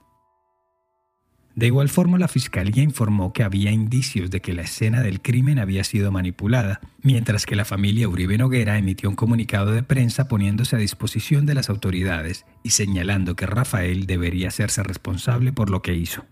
De 1.55 1.67
igual 1.67 1.91
forma, 1.91 2.19
la 2.19 2.29
fiscalía 2.29 2.83
informó 2.83 3.33
que 3.33 3.43
había 3.43 3.71
indicios 3.71 4.31
de 4.31 4.41
que 4.41 4.55
la 4.55 4.63
escena 4.63 5.03
del 5.03 5.21
crimen 5.21 5.59
había 5.59 5.85
sido 5.85 6.11
manipulada, 6.11 6.81
mientras 7.03 7.45
que 7.45 7.57
la 7.57 7.67
familia 7.67 8.09
Uribe 8.09 8.39
Noguera 8.39 8.79
emitió 8.79 9.11
un 9.11 9.17
comunicado 9.17 9.73
de 9.73 9.83
prensa 9.83 10.29
poniéndose 10.29 10.77
a 10.77 10.79
disposición 10.79 11.45
de 11.45 11.55
las 11.55 11.69
autoridades 11.69 12.47
y 12.63 12.71
señalando 12.71 13.37
que 13.37 13.47
Rafael 13.47 14.07
debería 14.07 14.49
hacerse 14.49 14.83
responsable 14.83 15.53
por 15.53 15.69
lo 15.69 15.83
que 15.83 15.95
hizo. 15.95 16.25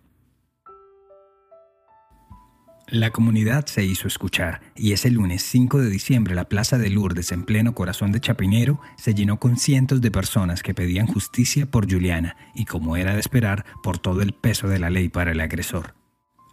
La 2.91 3.11
comunidad 3.11 3.67
se 3.67 3.85
hizo 3.85 4.09
escuchar 4.09 4.63
y 4.75 4.91
ese 4.91 5.13
lunes 5.13 5.45
5 5.45 5.79
de 5.79 5.89
diciembre 5.89 6.35
la 6.35 6.49
Plaza 6.49 6.77
de 6.77 6.91
Lourdes 6.91 7.31
en 7.31 7.45
pleno 7.45 7.73
corazón 7.73 8.11
de 8.11 8.19
Chapinero 8.19 8.81
se 8.97 9.15
llenó 9.15 9.39
con 9.39 9.59
cientos 9.59 10.01
de 10.01 10.11
personas 10.11 10.65
que 10.65 10.75
pedían 10.75 11.07
justicia 11.07 11.71
por 11.71 11.89
Juliana 11.89 12.37
y 12.53 12.65
como 12.65 12.97
era 12.97 13.15
de 13.15 13.21
esperar 13.21 13.65
por 13.85 13.99
todo 13.99 14.23
el 14.23 14.33
peso 14.33 14.67
de 14.67 14.81
la 14.81 14.91
ley 14.91 15.09
para 15.09 15.31
el 15.31 15.39
agresor. 15.39 15.95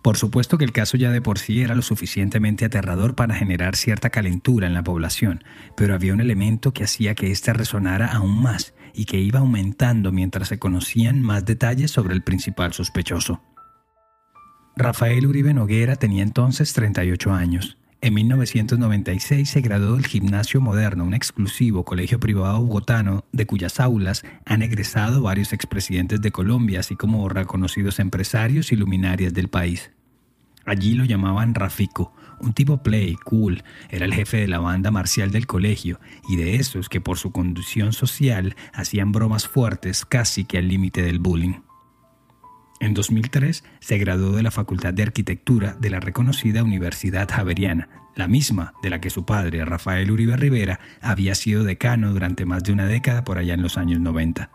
Por 0.04 0.16
supuesto 0.16 0.60
que 0.60 0.66
el 0.66 0.74
caso 0.74 0.96
ya 0.96 1.10
de 1.10 1.22
por 1.24 1.40
sí 1.40 1.64
era 1.64 1.74
lo 1.74 1.82
suficientemente 1.82 2.66
aterrador 2.66 3.16
para 3.16 3.34
generar 3.34 3.76
cierta 3.76 4.12
calentura 4.12 4.68
en 4.68 4.76
la 4.76 4.84
población, 4.84 5.44
pero 5.76 5.96
había 5.96 6.14
un 6.14 6.22
elemento 6.22 6.72
que 6.72 6.84
hacía 6.84 7.16
que 7.16 7.32
éste 7.32 7.52
resonara 7.52 8.14
aún 8.14 8.44
más 8.44 8.76
y 8.94 9.06
que 9.06 9.18
iba 9.18 9.40
aumentando 9.40 10.12
mientras 10.12 10.50
se 10.50 10.60
conocían 10.60 11.20
más 11.20 11.46
detalles 11.46 11.90
sobre 11.90 12.14
el 12.14 12.22
principal 12.22 12.74
sospechoso. 12.74 13.42
Rafael 14.80 15.26
Uribe 15.26 15.56
Noguera 15.56 15.96
tenía 15.96 16.22
entonces 16.22 16.72
38 16.74 17.34
años. 17.34 17.80
En 18.00 18.14
1996 18.14 19.50
se 19.50 19.62
graduó 19.62 19.96
del 19.96 20.06
Gimnasio 20.06 20.62
Moderno, 20.62 21.04
un 21.04 21.16
exclusivo 21.16 21.84
colegio 21.84 22.20
privado 22.20 22.62
bogotano 22.62 23.26
de 23.32 23.48
cuyas 23.48 23.80
aulas 23.80 24.24
han 24.46 24.62
egresado 24.62 25.24
varios 25.24 25.52
expresidentes 25.52 26.22
de 26.22 26.32
Colombia, 26.32 26.82
así 26.82 26.96
como 26.96 27.28
reconocidos 27.28 27.98
empresarios 27.98 28.72
y 28.72 28.76
luminarias 28.76 29.34
del 29.34 29.48
país. 29.48 29.90
Allí 30.64 30.94
lo 30.94 31.06
llamaban 31.06 31.56
Rafico, 31.56 32.14
un 32.40 32.54
tipo 32.54 32.84
play, 32.84 33.16
cool, 33.16 33.64
era 33.90 34.06
el 34.06 34.14
jefe 34.14 34.38
de 34.38 34.48
la 34.48 34.60
banda 34.60 34.92
marcial 34.92 35.32
del 35.32 35.48
colegio 35.48 36.00
y 36.30 36.36
de 36.36 36.58
esos 36.58 36.88
que 36.88 37.02
por 37.02 37.18
su 37.18 37.32
condición 37.32 37.94
social 37.94 38.56
hacían 38.74 39.12
bromas 39.12 39.48
fuertes 39.48 40.06
casi 40.06 40.46
que 40.46 40.60
al 40.60 40.68
límite 40.68 41.02
del 41.02 41.18
bullying. 41.18 41.67
En 42.80 42.94
2003 42.94 43.64
se 43.80 43.98
graduó 43.98 44.34
de 44.34 44.44
la 44.44 44.52
Facultad 44.52 44.94
de 44.94 45.04
Arquitectura 45.04 45.76
de 45.80 45.90
la 45.90 46.00
reconocida 46.00 46.64
Universidad 46.64 47.28
Javeriana, 47.30 47.90
la 48.16 48.28
misma 48.28 48.74
de 48.84 48.90
la 48.90 49.02
que 49.02 49.10
su 49.10 49.26
padre, 49.26 49.66
Rafael 49.66 50.12
Uribe 50.12 50.38
Rivera, 50.38 50.80
había 51.02 51.34
sido 51.36 51.64
decano 51.64 52.12
durante 52.12 52.46
más 52.46 52.64
de 52.64 52.74
una 52.74 52.86
década 52.86 53.24
por 53.24 53.38
allá 53.38 53.56
en 53.56 53.64
los 53.64 53.78
años 53.78 54.00
90. 54.00 54.52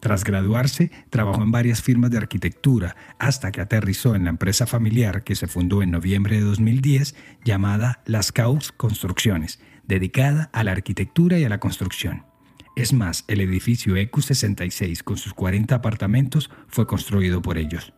Tras 0.00 0.24
graduarse, 0.24 0.90
trabajó 1.10 1.42
en 1.42 1.52
varias 1.52 1.80
firmas 1.80 2.10
de 2.10 2.18
arquitectura 2.18 2.96
hasta 3.18 3.52
que 3.52 3.60
aterrizó 3.60 4.16
en 4.16 4.24
la 4.24 4.30
empresa 4.30 4.66
familiar 4.66 5.22
que 5.22 5.36
se 5.36 5.46
fundó 5.46 5.80
en 5.80 5.92
noviembre 5.92 6.36
de 6.36 6.42
2010 6.42 7.14
llamada 7.44 8.02
Las 8.04 8.32
Caus 8.32 8.72
Construcciones, 8.72 9.60
dedicada 9.84 10.50
a 10.52 10.64
la 10.64 10.72
arquitectura 10.72 11.38
y 11.38 11.44
a 11.44 11.48
la 11.48 11.60
construcción. 11.60 12.31
Es 12.74 12.92
más, 12.92 13.24
el 13.28 13.40
edificio 13.40 13.96
EQ66 13.96 15.02
con 15.02 15.18
sus 15.18 15.34
40 15.34 15.74
apartamentos 15.74 16.50
fue 16.68 16.86
construido 16.86 17.42
por 17.42 17.58
ellos. 17.58 17.92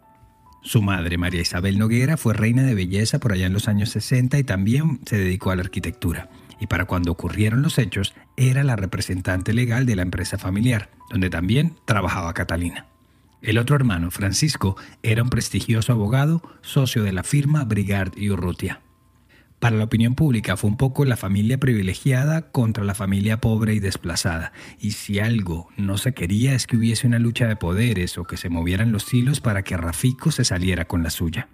Su 0.63 0.83
madre, 0.83 1.17
María 1.19 1.43
Isabel 1.43 1.79
Noguera, 1.79 2.17
fue 2.17 2.35
reina 2.35 2.63
de 2.63 2.75
belleza 2.75 3.21
por 3.21 3.33
allá 3.33 3.47
en 3.47 3.53
los 3.53 3.69
años 3.69 3.91
60 3.91 4.39
y 4.39 4.45
también 4.45 5.01
se 5.05 5.17
dedicó 5.17 5.51
a 5.51 5.57
la 5.57 5.63
arquitectura. 5.63 6.31
Y 6.59 6.67
para 6.67 6.87
cuando 6.87 7.13
ocurrieron 7.13 7.63
los 7.63 7.79
hechos, 7.79 8.15
era 8.37 8.65
la 8.65 8.75
representante 8.75 9.53
legal 9.53 9.87
de 9.87 9.97
la 9.97 10.03
empresa 10.03 10.39
familiar, 10.39 10.91
donde 11.11 11.31
también 11.31 11.77
trabajaba 11.85 12.33
Catalina. 12.35 12.87
El 13.43 13.59
otro 13.59 13.77
hermano, 13.77 14.11
Francisco, 14.11 14.77
era 15.03 15.23
un 15.23 15.29
prestigioso 15.29 15.93
abogado, 15.93 16.43
socio 16.63 17.03
de 17.03 17.13
la 17.13 17.23
firma 17.23 17.65
Brigard 17.65 18.13
y 18.17 18.31
Urrutia. 18.31 18.81
Para 19.59 19.77
la 19.77 19.85
opinión 19.85 20.15
pública 20.15 20.57
fue 20.57 20.69
un 20.69 20.77
poco 20.77 21.05
la 21.05 21.17
familia 21.17 21.59
privilegiada 21.59 22.51
contra 22.51 22.85
la 22.85 22.95
familia 22.95 23.41
pobre 23.41 23.75
y 23.75 23.81
desplazada. 23.81 24.53
Y 24.79 24.91
si 24.91 25.21
algo 25.21 25.69
no 25.77 25.97
se 25.97 26.13
quería 26.13 26.55
es 26.55 26.67
que 26.67 26.77
hubiese 26.77 27.07
una 27.07 27.19
lucha 27.19 27.47
de 27.47 27.57
poderes 27.57 28.19
o 28.19 28.25
que 28.25 28.37
se 28.37 28.51
movieran 28.51 28.93
los 28.93 29.13
hilos 29.15 29.41
para 29.41 29.63
que 29.63 29.77
Rafico 29.77 30.31
se 30.33 30.45
saliera 30.45 30.85
con 30.85 31.03
la 31.03 31.11
suya. 31.11 31.49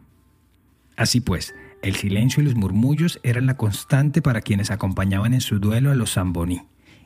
Así 0.97 1.21
pues, 1.21 1.54
el 1.83 1.95
silencio 1.95 2.42
y 2.42 2.47
los 2.47 2.57
murmullos 2.57 3.21
eran 3.23 3.47
la 3.47 3.57
constante 3.57 4.21
para 4.23 4.40
quienes 4.40 4.71
acompañaban 4.71 5.33
en 5.33 5.40
su 5.40 5.61
duelo 5.61 5.90
a 5.90 5.95
los 5.95 6.14
Zamboní. 6.14 6.62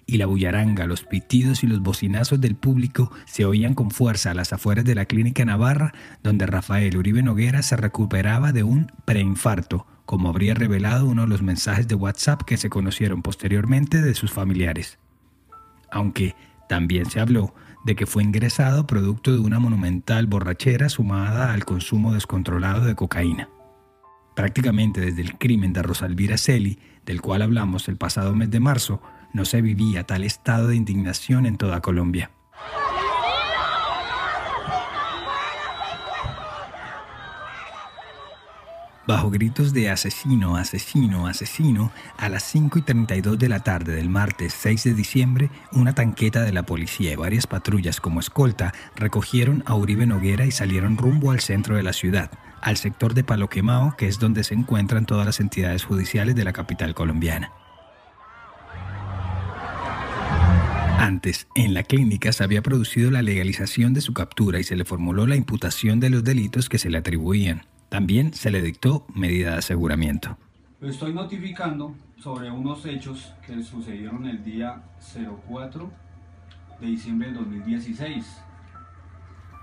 Y 0.06 0.16
la 0.16 0.26
bullaranga, 0.26 0.86
los 0.86 1.04
pitidos 1.04 1.64
y 1.64 1.66
los 1.66 1.80
bocinazos 1.80 2.40
del 2.40 2.56
público 2.56 3.10
se 3.24 3.44
oían 3.44 3.74
con 3.74 3.90
fuerza 3.90 4.32
a 4.32 4.34
las 4.34 4.52
afueras 4.52 4.84
de 4.84 4.94
la 4.94 5.04
clínica 5.04 5.44
Navarra, 5.44 5.92
donde 6.22 6.46
Rafael 6.46 6.96
Uribe 6.96 7.22
Noguera 7.22 7.62
se 7.62 7.76
recuperaba 7.76 8.52
de 8.52 8.64
un 8.64 8.90
preinfarto 9.04 9.86
como 10.06 10.28
habría 10.28 10.54
revelado 10.54 11.06
uno 11.06 11.22
de 11.22 11.28
los 11.28 11.42
mensajes 11.42 11.88
de 11.88 11.94
WhatsApp 11.94 12.42
que 12.42 12.56
se 12.56 12.70
conocieron 12.70 13.22
posteriormente 13.22 14.02
de 14.02 14.14
sus 14.14 14.32
familiares. 14.32 14.98
Aunque 15.90 16.34
también 16.68 17.06
se 17.06 17.20
habló 17.20 17.54
de 17.84 17.94
que 17.94 18.06
fue 18.06 18.22
ingresado 18.22 18.86
producto 18.86 19.32
de 19.32 19.38
una 19.38 19.58
monumental 19.60 20.26
borrachera 20.26 20.88
sumada 20.88 21.52
al 21.52 21.64
consumo 21.64 22.14
descontrolado 22.14 22.84
de 22.84 22.94
cocaína. 22.94 23.48
Prácticamente 24.34 25.00
desde 25.00 25.22
el 25.22 25.38
crimen 25.38 25.72
de 25.72 25.82
Rosalvira 25.82 26.38
Celi, 26.38 26.78
del 27.06 27.20
cual 27.20 27.42
hablamos 27.42 27.88
el 27.88 27.96
pasado 27.96 28.34
mes 28.34 28.50
de 28.50 28.60
marzo, 28.60 29.00
no 29.32 29.44
se 29.44 29.60
vivía 29.60 30.04
tal 30.04 30.24
estado 30.24 30.68
de 30.68 30.76
indignación 30.76 31.46
en 31.46 31.56
toda 31.56 31.80
Colombia. 31.80 32.30
Bajo 39.06 39.30
gritos 39.30 39.74
de 39.74 39.90
asesino, 39.90 40.56
asesino, 40.56 41.26
asesino, 41.26 41.92
a 42.16 42.30
las 42.30 42.42
5 42.44 42.78
y 42.78 42.82
32 42.82 43.38
de 43.38 43.50
la 43.50 43.60
tarde 43.60 43.94
del 43.94 44.08
martes 44.08 44.54
6 44.54 44.84
de 44.84 44.94
diciembre, 44.94 45.50
una 45.72 45.94
tanqueta 45.94 46.42
de 46.42 46.52
la 46.52 46.62
policía 46.62 47.12
y 47.12 47.16
varias 47.16 47.46
patrullas 47.46 48.00
como 48.00 48.20
escolta 48.20 48.72
recogieron 48.96 49.62
a 49.66 49.74
Uribe 49.74 50.06
Noguera 50.06 50.46
y 50.46 50.52
salieron 50.52 50.96
rumbo 50.96 51.32
al 51.32 51.40
centro 51.40 51.76
de 51.76 51.82
la 51.82 51.92
ciudad, 51.92 52.30
al 52.62 52.78
sector 52.78 53.12
de 53.12 53.24
Palo 53.24 53.50
Quemao, 53.50 53.94
que 53.98 54.08
es 54.08 54.18
donde 54.18 54.42
se 54.42 54.54
encuentran 54.54 55.04
todas 55.04 55.26
las 55.26 55.38
entidades 55.38 55.84
judiciales 55.84 56.34
de 56.34 56.44
la 56.44 56.54
capital 56.54 56.94
colombiana. 56.94 57.52
Antes, 60.98 61.46
en 61.54 61.74
la 61.74 61.82
clínica 61.82 62.32
se 62.32 62.42
había 62.42 62.62
producido 62.62 63.10
la 63.10 63.20
legalización 63.20 63.92
de 63.92 64.00
su 64.00 64.14
captura 64.14 64.60
y 64.60 64.64
se 64.64 64.76
le 64.76 64.86
formuló 64.86 65.26
la 65.26 65.36
imputación 65.36 66.00
de 66.00 66.08
los 66.08 66.24
delitos 66.24 66.70
que 66.70 66.78
se 66.78 66.88
le 66.88 66.96
atribuían. 66.96 67.66
También 67.94 68.34
se 68.34 68.50
le 68.50 68.60
dictó 68.60 69.06
medida 69.14 69.52
de 69.52 69.58
aseguramiento. 69.58 70.36
Lo 70.80 70.90
estoy 70.90 71.12
notificando 71.12 71.94
sobre 72.18 72.50
unos 72.50 72.84
hechos 72.86 73.32
que 73.46 73.62
sucedieron 73.62 74.26
el 74.26 74.42
día 74.42 74.82
04 75.46 75.92
de 76.80 76.86
diciembre 76.88 77.28
del 77.28 77.36
2016. 77.36 78.26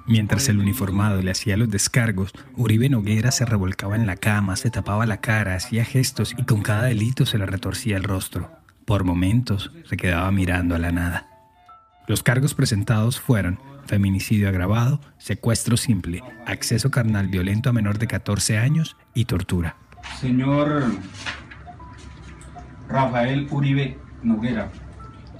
Mientras 0.07 0.47
el 0.47 0.59
uniformado 0.59 1.21
le 1.21 1.31
hacía 1.31 1.57
los 1.57 1.69
descargos, 1.69 2.31
Uribe 2.55 2.87
Noguera 2.87 3.31
se 3.31 3.43
revolcaba 3.43 3.97
en 3.97 4.07
la 4.07 4.15
cama, 4.15 4.55
se 4.55 4.71
tapaba 4.71 5.05
la 5.05 5.19
cara, 5.19 5.55
hacía 5.55 5.83
gestos 5.83 6.33
y 6.37 6.45
con 6.45 6.61
cada 6.61 6.83
delito 6.83 7.25
se 7.25 7.37
le 7.37 7.45
retorcía 7.45 7.97
el 7.97 8.05
rostro. 8.05 8.49
Por 8.85 9.03
momentos 9.03 9.73
se 9.89 9.97
quedaba 9.97 10.31
mirando 10.31 10.75
a 10.75 10.79
la 10.79 10.93
nada. 10.93 11.27
Los 12.07 12.23
cargos 12.23 12.53
presentados 12.53 13.19
fueron 13.19 13.59
feminicidio 13.91 14.47
agravado, 14.47 15.01
secuestro 15.17 15.75
simple, 15.75 16.23
acceso 16.45 16.89
carnal 16.89 17.27
violento 17.27 17.69
a 17.69 17.73
menor 17.73 17.99
de 17.99 18.07
14 18.07 18.57
años 18.57 18.95
y 19.13 19.25
tortura. 19.25 19.75
Señor 20.21 20.85
Rafael 22.87 23.49
Uribe 23.51 23.97
Noguera, 24.23 24.71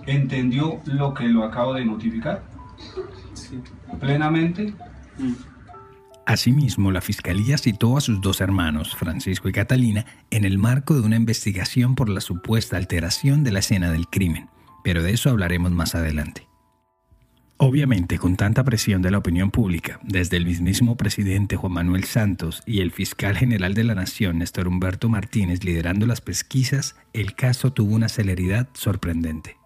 ¿entendió 0.06 0.82
lo 0.84 1.14
que 1.14 1.30
lo 1.30 1.46
acabo 1.46 1.76
de 1.76 1.86
notificar? 1.86 2.44
Sí. 3.36 3.62
¿Plenamente? 4.02 4.74
Asimismo, 6.26 6.92
la 6.92 7.00
Fiscalía 7.00 7.58
citó 7.58 7.96
a 7.96 8.02
sus 8.02 8.20
dos 8.20 8.42
hermanos, 8.42 8.98
Francisco 8.98 9.48
y 9.48 9.54
Catalina, 9.54 10.06
en 10.30 10.44
el 10.44 10.58
marco 10.58 10.94
de 10.94 11.02
una 11.02 11.16
investigación 11.16 11.96
por 11.96 12.10
la 12.10 12.20
supuesta 12.20 12.76
alteración 12.76 13.46
de 13.46 13.54
la 13.54 13.60
escena 13.60 13.94
del 13.94 14.08
crimen, 14.08 14.50
pero 14.84 15.04
de 15.04 15.14
eso 15.14 15.30
hablaremos 15.30 15.72
más 15.72 15.96
adelante. 15.96 16.51
Obviamente, 17.64 18.18
con 18.18 18.38
tanta 18.38 18.64
presión 18.64 19.04
de 19.04 19.12
la 19.12 19.20
opinión 19.20 19.52
pública, 19.52 20.00
desde 20.02 20.36
el 20.36 20.48
mismísimo 20.48 20.98
presidente 20.98 21.58
Juan 21.58 21.74
Manuel 21.74 22.06
Santos 22.06 22.64
y 22.66 22.80
el 22.80 22.90
fiscal 22.90 23.38
general 23.38 23.76
de 23.76 23.84
la 23.84 23.94
Nación, 23.94 24.40
Néstor 24.40 24.68
Humberto 24.68 25.10
Martínez, 25.10 25.64
liderando 25.64 26.08
las 26.08 26.22
pesquisas, 26.22 26.96
el 27.14 27.36
caso 27.36 27.72
tuvo 27.72 27.94
una 27.94 28.10
celeridad 28.10 28.68
sorprendente. 28.74 29.58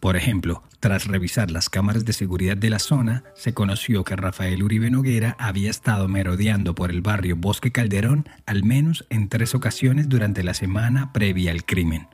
Por 0.00 0.16
ejemplo, 0.16 0.62
tras 0.80 1.06
revisar 1.06 1.50
las 1.50 1.68
cámaras 1.68 2.06
de 2.06 2.14
seguridad 2.14 2.56
de 2.56 2.70
la 2.70 2.78
zona, 2.78 3.24
se 3.34 3.52
conoció 3.52 4.02
que 4.02 4.16
Rafael 4.16 4.62
Uribe 4.62 4.90
Noguera 4.90 5.36
había 5.38 5.68
estado 5.68 6.08
merodeando 6.08 6.74
por 6.74 6.90
el 6.90 7.02
barrio 7.02 7.36
Bosque 7.36 7.70
Calderón 7.70 8.26
al 8.46 8.64
menos 8.64 9.04
en 9.10 9.28
tres 9.28 9.54
ocasiones 9.54 10.08
durante 10.08 10.42
la 10.42 10.54
semana 10.54 11.12
previa 11.12 11.50
al 11.50 11.66
crimen. 11.66 12.08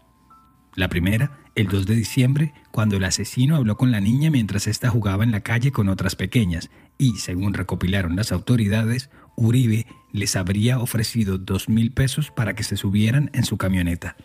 La 0.74 0.88
primera, 0.88 1.38
el 1.56 1.66
2 1.66 1.86
de 1.86 1.96
diciembre, 1.96 2.54
cuando 2.70 2.96
el 2.96 3.04
asesino 3.04 3.56
habló 3.56 3.76
con 3.76 3.90
la 3.90 4.00
niña 4.00 4.30
mientras 4.30 4.66
ésta 4.66 4.88
jugaba 4.88 5.24
en 5.24 5.32
la 5.32 5.40
calle 5.40 5.72
con 5.72 5.88
otras 5.88 6.14
pequeñas 6.14 6.70
y, 6.96 7.16
según 7.16 7.54
recopilaron 7.54 8.16
las 8.16 8.30
autoridades, 8.30 9.10
Uribe 9.36 9.86
les 10.12 10.36
habría 10.36 10.78
ofrecido 10.78 11.38
dos 11.38 11.68
mil 11.68 11.92
pesos 11.92 12.30
para 12.30 12.54
que 12.54 12.62
se 12.62 12.76
subieran 12.76 13.30
en 13.32 13.44
su 13.44 13.56
camioneta. 13.56 14.16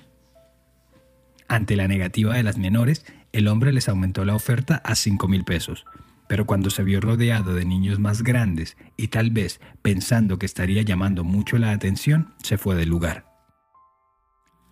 Ante 1.48 1.75
la 1.75 1.88
negativa 1.88 2.36
de 2.36 2.44
las 2.44 2.58
menores, 2.58 3.06
el 3.32 3.48
hombre 3.48 3.74
les 3.74 3.90
aumentó 3.90 4.25
la 4.25 4.36
oferta 4.36 4.75
a 4.84 4.96
cinco 4.96 5.28
mil 5.28 5.44
pesos, 5.44 5.86
pero 6.28 6.46
cuando 6.46 6.70
se 6.70 6.84
vio 6.84 7.02
rodeado 7.02 7.54
de 7.54 7.66
niños 7.66 8.00
más 8.00 8.24
grandes 8.24 8.78
y 8.98 9.10
tal 9.10 9.32
vez 9.32 9.60
pensando 9.82 10.40
que 10.40 10.46
estaría 10.46 10.82
llamando 10.82 11.24
mucho 11.24 11.58
la 11.58 11.72
atención, 11.72 12.34
se 12.44 12.58
fue 12.58 12.75
del 12.75 12.90
lugar. 12.90 13.34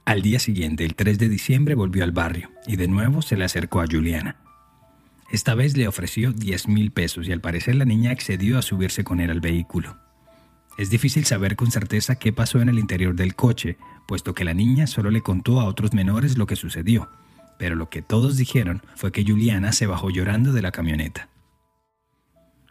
Al 0.06 0.22
día 0.22 0.40
siguiente, 0.40 0.84
el 0.84 0.96
3 0.96 1.18
de 1.18 1.30
diciembre, 1.30 1.76
volvió 1.76 2.04
al 2.04 2.12
barrio 2.12 2.52
y 2.68 2.76
de 2.76 2.90
nuevo 2.90 3.22
se 3.22 3.38
le 3.38 3.46
acercó 3.46 3.80
a 3.80 3.88
Juliana. 3.90 4.36
Esta 5.32 5.56
vez 5.56 5.78
le 5.78 5.88
ofreció 5.88 6.34
10 6.34 6.68
mil 6.68 6.92
pesos 6.92 7.28
y 7.28 7.32
al 7.32 7.40
parecer 7.40 7.76
la 7.76 7.86
niña 7.86 8.12
accedió 8.12 8.58
a 8.58 8.62
subirse 8.62 9.06
con 9.06 9.22
él 9.22 9.32
al 9.32 9.40
vehículo. 9.40 9.98
Es 10.78 10.90
difícil 10.90 11.24
saber 11.26 11.56
con 11.56 11.72
certeza 11.72 12.16
qué 12.16 12.34
pasó 12.34 12.60
en 12.60 12.68
el 12.68 12.80
interior 12.80 13.16
del 13.16 13.36
coche, 13.36 13.78
puesto 14.06 14.34
que 14.34 14.44
la 14.44 14.54
niña 14.54 14.88
solo 14.88 15.10
le 15.10 15.22
contó 15.22 15.62
a 15.62 15.66
otros 15.66 15.94
menores 15.94 16.38
lo 16.38 16.48
que 16.48 16.58
sucedió, 16.58 17.10
pero 17.58 17.76
lo 17.76 17.90
que 17.90 18.02
todos 18.02 18.36
dijeron 18.36 18.82
fue 18.96 19.14
que 19.14 19.24
Juliana 19.24 19.72
se 19.72 19.88
bajó 19.88 20.10
llorando 20.10 20.52
de 20.52 20.62
la 20.62 20.72
camioneta. 20.72 21.30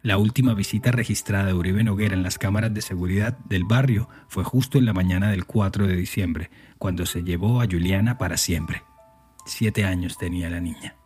La 0.02 0.18
última 0.18 0.52
visita 0.54 0.90
registrada 0.90 1.46
de 1.46 1.54
Uribe 1.54 1.84
Noguera 1.84 2.14
en 2.14 2.24
las 2.24 2.36
cámaras 2.36 2.74
de 2.74 2.82
seguridad 2.82 3.38
del 3.44 3.62
barrio 3.62 4.08
fue 4.26 4.42
justo 4.42 4.78
en 4.78 4.84
la 4.84 4.92
mañana 4.92 5.30
del 5.30 5.44
4 5.44 5.86
de 5.86 5.94
diciembre, 5.94 6.50
cuando 6.78 7.06
se 7.06 7.22
llevó 7.22 7.60
a 7.60 7.66
Juliana 7.66 8.18
para 8.18 8.36
siempre. 8.36 8.82
Siete 9.46 9.84
años 9.84 10.18
tenía 10.18 10.50
la 10.50 10.60
niña. 10.60 10.96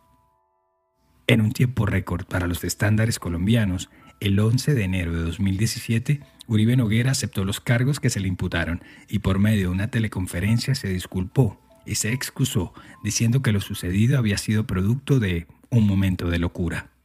En 1.27 1.41
un 1.41 1.51
tiempo 1.51 1.85
récord 1.85 2.25
para 2.25 2.47
los 2.47 2.63
estándares 2.63 3.19
colombianos, 3.19 3.91
el 4.19 4.39
11 4.39 4.73
de 4.73 4.83
enero 4.83 5.13
de 5.13 5.21
2017, 5.25 6.21
Uribe 6.47 6.75
Noguera 6.75 7.11
aceptó 7.11 7.45
los 7.45 7.59
cargos 7.59 7.99
que 7.99 8.09
se 8.09 8.19
le 8.19 8.27
imputaron 8.27 8.81
y 9.07 9.19
por 9.19 9.37
medio 9.37 9.67
de 9.67 9.73
una 9.75 9.91
teleconferencia 9.91 10.73
se 10.73 10.87
disculpó 10.87 11.61
y 11.85 11.95
se 11.95 12.13
excusó 12.13 12.73
diciendo 13.03 13.43
que 13.43 13.51
lo 13.51 13.61
sucedido 13.61 14.17
había 14.17 14.39
sido 14.39 14.65
producto 14.65 15.19
de 15.19 15.45
un 15.69 15.85
momento 15.85 16.29
de 16.29 16.39
locura. 16.39 16.96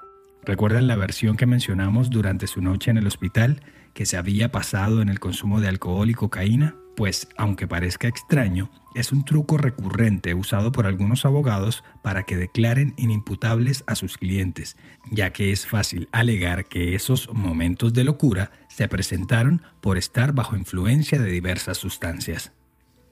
¿Recuerdan 0.45 0.89
la 0.89 0.97
versión 0.97 1.37
que 1.37 1.47
mencionamos 1.47 2.11
durante 2.11 2.49
su 2.49 2.61
noche 2.61 2.91
en 2.91 2.97
el 2.97 3.07
hospital, 3.07 3.63
que 3.95 4.07
se 4.07 4.17
había 4.17 4.51
pasado 4.51 5.01
en 5.01 5.09
el 5.09 5.21
consumo 5.21 5.61
de 5.61 5.69
alcohol 5.69 6.11
y 6.11 6.15
cocaína? 6.15 6.75
Pues, 6.97 7.29
aunque 7.37 7.69
parezca 7.69 8.09
extraño, 8.09 8.69
es 8.97 9.13
un 9.13 9.25
truco 9.25 9.57
recurrente 9.57 10.35
usado 10.35 10.73
por 10.73 10.87
algunos 10.87 11.25
abogados 11.25 11.85
para 12.03 12.25
que 12.25 12.37
declaren 12.37 12.93
inimputables 12.97 13.85
a 13.87 13.95
sus 13.95 14.19
clientes, 14.19 14.77
ya 15.13 15.33
que 15.33 15.53
es 15.53 15.67
fácil 15.67 16.09
alegar 16.11 16.67
que 16.67 16.97
esos 16.97 17.33
momentos 17.33 17.95
de 17.95 18.03
locura 18.03 18.51
se 18.69 18.89
presentaron 18.89 19.63
por 19.81 19.97
estar 19.97 20.33
bajo 20.33 20.57
influencia 20.57 21.21
de 21.21 21.31
diversas 21.31 21.79
sustancias. 21.79 22.53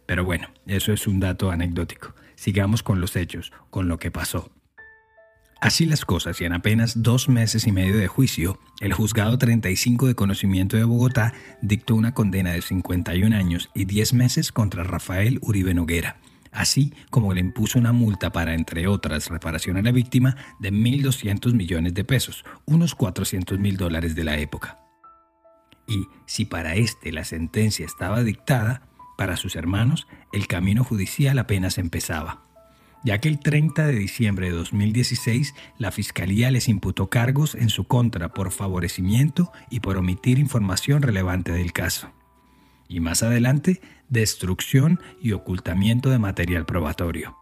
Pero 0.04 0.24
bueno, 0.24 0.48
eso 0.66 0.92
es 0.92 1.06
un 1.06 1.20
dato 1.20 1.52
anecdótico. 1.52 2.12
Sigamos 2.34 2.82
con 2.82 3.00
los 3.00 3.14
hechos, 3.14 3.52
con 3.70 3.86
lo 3.86 3.98
que 3.98 4.10
pasó. 4.10 4.50
Así 5.60 5.84
las 5.84 6.06
cosas 6.06 6.40
y 6.40 6.46
en 6.46 6.54
apenas 6.54 7.02
dos 7.02 7.28
meses 7.28 7.66
y 7.66 7.72
medio 7.72 7.98
de 7.98 8.08
juicio, 8.08 8.58
el 8.80 8.94
juzgado 8.94 9.36
35 9.36 10.06
de 10.06 10.14
conocimiento 10.14 10.78
de 10.78 10.84
Bogotá 10.84 11.34
dictó 11.60 11.94
una 11.94 12.14
condena 12.14 12.52
de 12.52 12.62
51 12.62 13.36
años 13.36 13.68
y 13.74 13.84
10 13.84 14.14
meses 14.14 14.52
contra 14.52 14.84
Rafael 14.84 15.38
Uribe 15.42 15.74
Noguera, 15.74 16.16
así 16.50 16.94
como 17.10 17.34
le 17.34 17.40
impuso 17.40 17.78
una 17.78 17.92
multa 17.92 18.32
para, 18.32 18.54
entre 18.54 18.86
otras, 18.86 19.28
reparación 19.28 19.76
a 19.76 19.82
la 19.82 19.92
víctima 19.92 20.34
de 20.60 20.72
1.200 20.72 21.52
millones 21.52 21.92
de 21.92 22.04
pesos, 22.04 22.42
unos 22.64 22.94
400 22.94 23.58
mil 23.58 23.76
dólares 23.76 24.14
de 24.14 24.24
la 24.24 24.38
época. 24.38 24.78
Y 25.86 26.06
si 26.24 26.46
para 26.46 26.74
este 26.76 27.12
la 27.12 27.24
sentencia 27.24 27.84
estaba 27.84 28.22
dictada, 28.22 28.88
para 29.18 29.36
sus 29.36 29.56
hermanos 29.56 30.06
el 30.32 30.46
camino 30.46 30.84
judicial 30.84 31.38
apenas 31.38 31.76
empezaba 31.76 32.49
ya 33.04 33.18
que 33.18 33.28
el 33.28 33.38
30 33.38 33.86
de 33.86 33.94
diciembre 33.94 34.46
de 34.46 34.52
2016 34.52 35.54
la 35.78 35.90
Fiscalía 35.90 36.50
les 36.50 36.68
imputó 36.68 37.08
cargos 37.08 37.54
en 37.54 37.68
su 37.68 37.84
contra 37.84 38.32
por 38.32 38.50
favorecimiento 38.50 39.52
y 39.70 39.80
por 39.80 39.96
omitir 39.96 40.38
información 40.38 41.02
relevante 41.02 41.52
del 41.52 41.72
caso. 41.72 42.10
Y 42.88 43.00
más 43.00 43.22
adelante, 43.22 43.80
destrucción 44.08 45.00
y 45.20 45.32
ocultamiento 45.32 46.10
de 46.10 46.18
material 46.18 46.66
probatorio. 46.66 47.36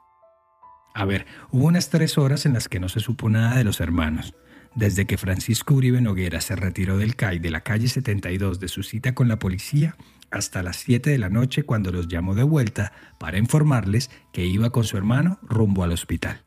A 0.95 1.05
ver, 1.05 1.27
hubo 1.51 1.67
unas 1.67 1.91
tres 1.91 2.19
horas 2.19 2.45
en 2.45 2.53
las 2.53 2.69
que 2.69 2.81
no 2.81 2.89
se 2.89 3.01
supo 3.01 3.29
nada 3.29 3.57
de 3.57 3.65
los 3.65 3.81
hermanos. 3.81 4.35
Desde 4.75 5.07
que 5.07 5.17
Francisco 5.17 5.75
Uribe 5.75 6.01
Noguera 6.01 6.41
se 6.41 6.55
retiró 6.55 6.99
del 6.99 7.17
CAI 7.17 7.39
de 7.39 7.51
la 7.51 7.63
calle 7.63 7.89
72 7.89 8.61
de 8.61 8.69
su 8.69 8.83
cita 8.83 9.15
con 9.15 9.29
la 9.29 9.39
policía, 9.39 9.97
hasta 10.31 10.63
las 10.63 10.77
7 10.77 11.11
de 11.11 11.19
la 11.19 11.29
noche 11.29 11.63
cuando 11.63 11.91
los 11.91 12.09
llamó 12.09 12.35
de 12.35 12.43
vuelta 12.43 12.93
para 13.19 13.39
informarles 13.39 14.11
que 14.33 14.47
iba 14.47 14.71
con 14.71 14.85
su 14.85 14.97
hermano 14.97 15.39
rumbo 15.43 15.83
al 15.83 15.93
hospital. 15.93 16.43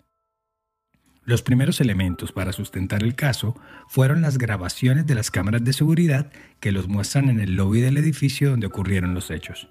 Los 1.24 1.44
primeros 1.44 1.80
elementos 1.82 2.32
para 2.32 2.52
sustentar 2.52 3.04
el 3.04 3.16
caso 3.16 3.56
fueron 3.88 4.22
las 4.22 4.38
grabaciones 4.38 5.06
de 5.06 5.16
las 5.16 5.30
cámaras 5.30 5.64
de 5.64 5.74
seguridad 5.74 6.32
que 6.60 6.72
los 6.72 6.88
muestran 6.88 7.30
en 7.30 7.40
el 7.40 7.56
lobby 7.56 7.80
del 7.80 7.98
edificio 7.98 8.50
donde 8.50 8.68
ocurrieron 8.68 9.14
los 9.14 9.30
hechos. 9.30 9.70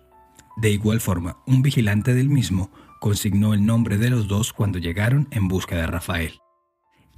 De 0.56 0.70
igual 0.70 1.00
forma, 1.00 1.38
un 1.46 1.62
vigilante 1.62 2.14
del 2.14 2.28
mismo 2.28 2.70
consignó 3.00 3.52
el 3.52 3.66
nombre 3.66 3.98
de 3.98 4.10
los 4.10 4.28
dos 4.28 4.52
cuando 4.52 4.78
llegaron 4.78 5.26
en 5.32 5.48
busca 5.48 5.76
de 5.76 5.86
Rafael. 5.86 6.38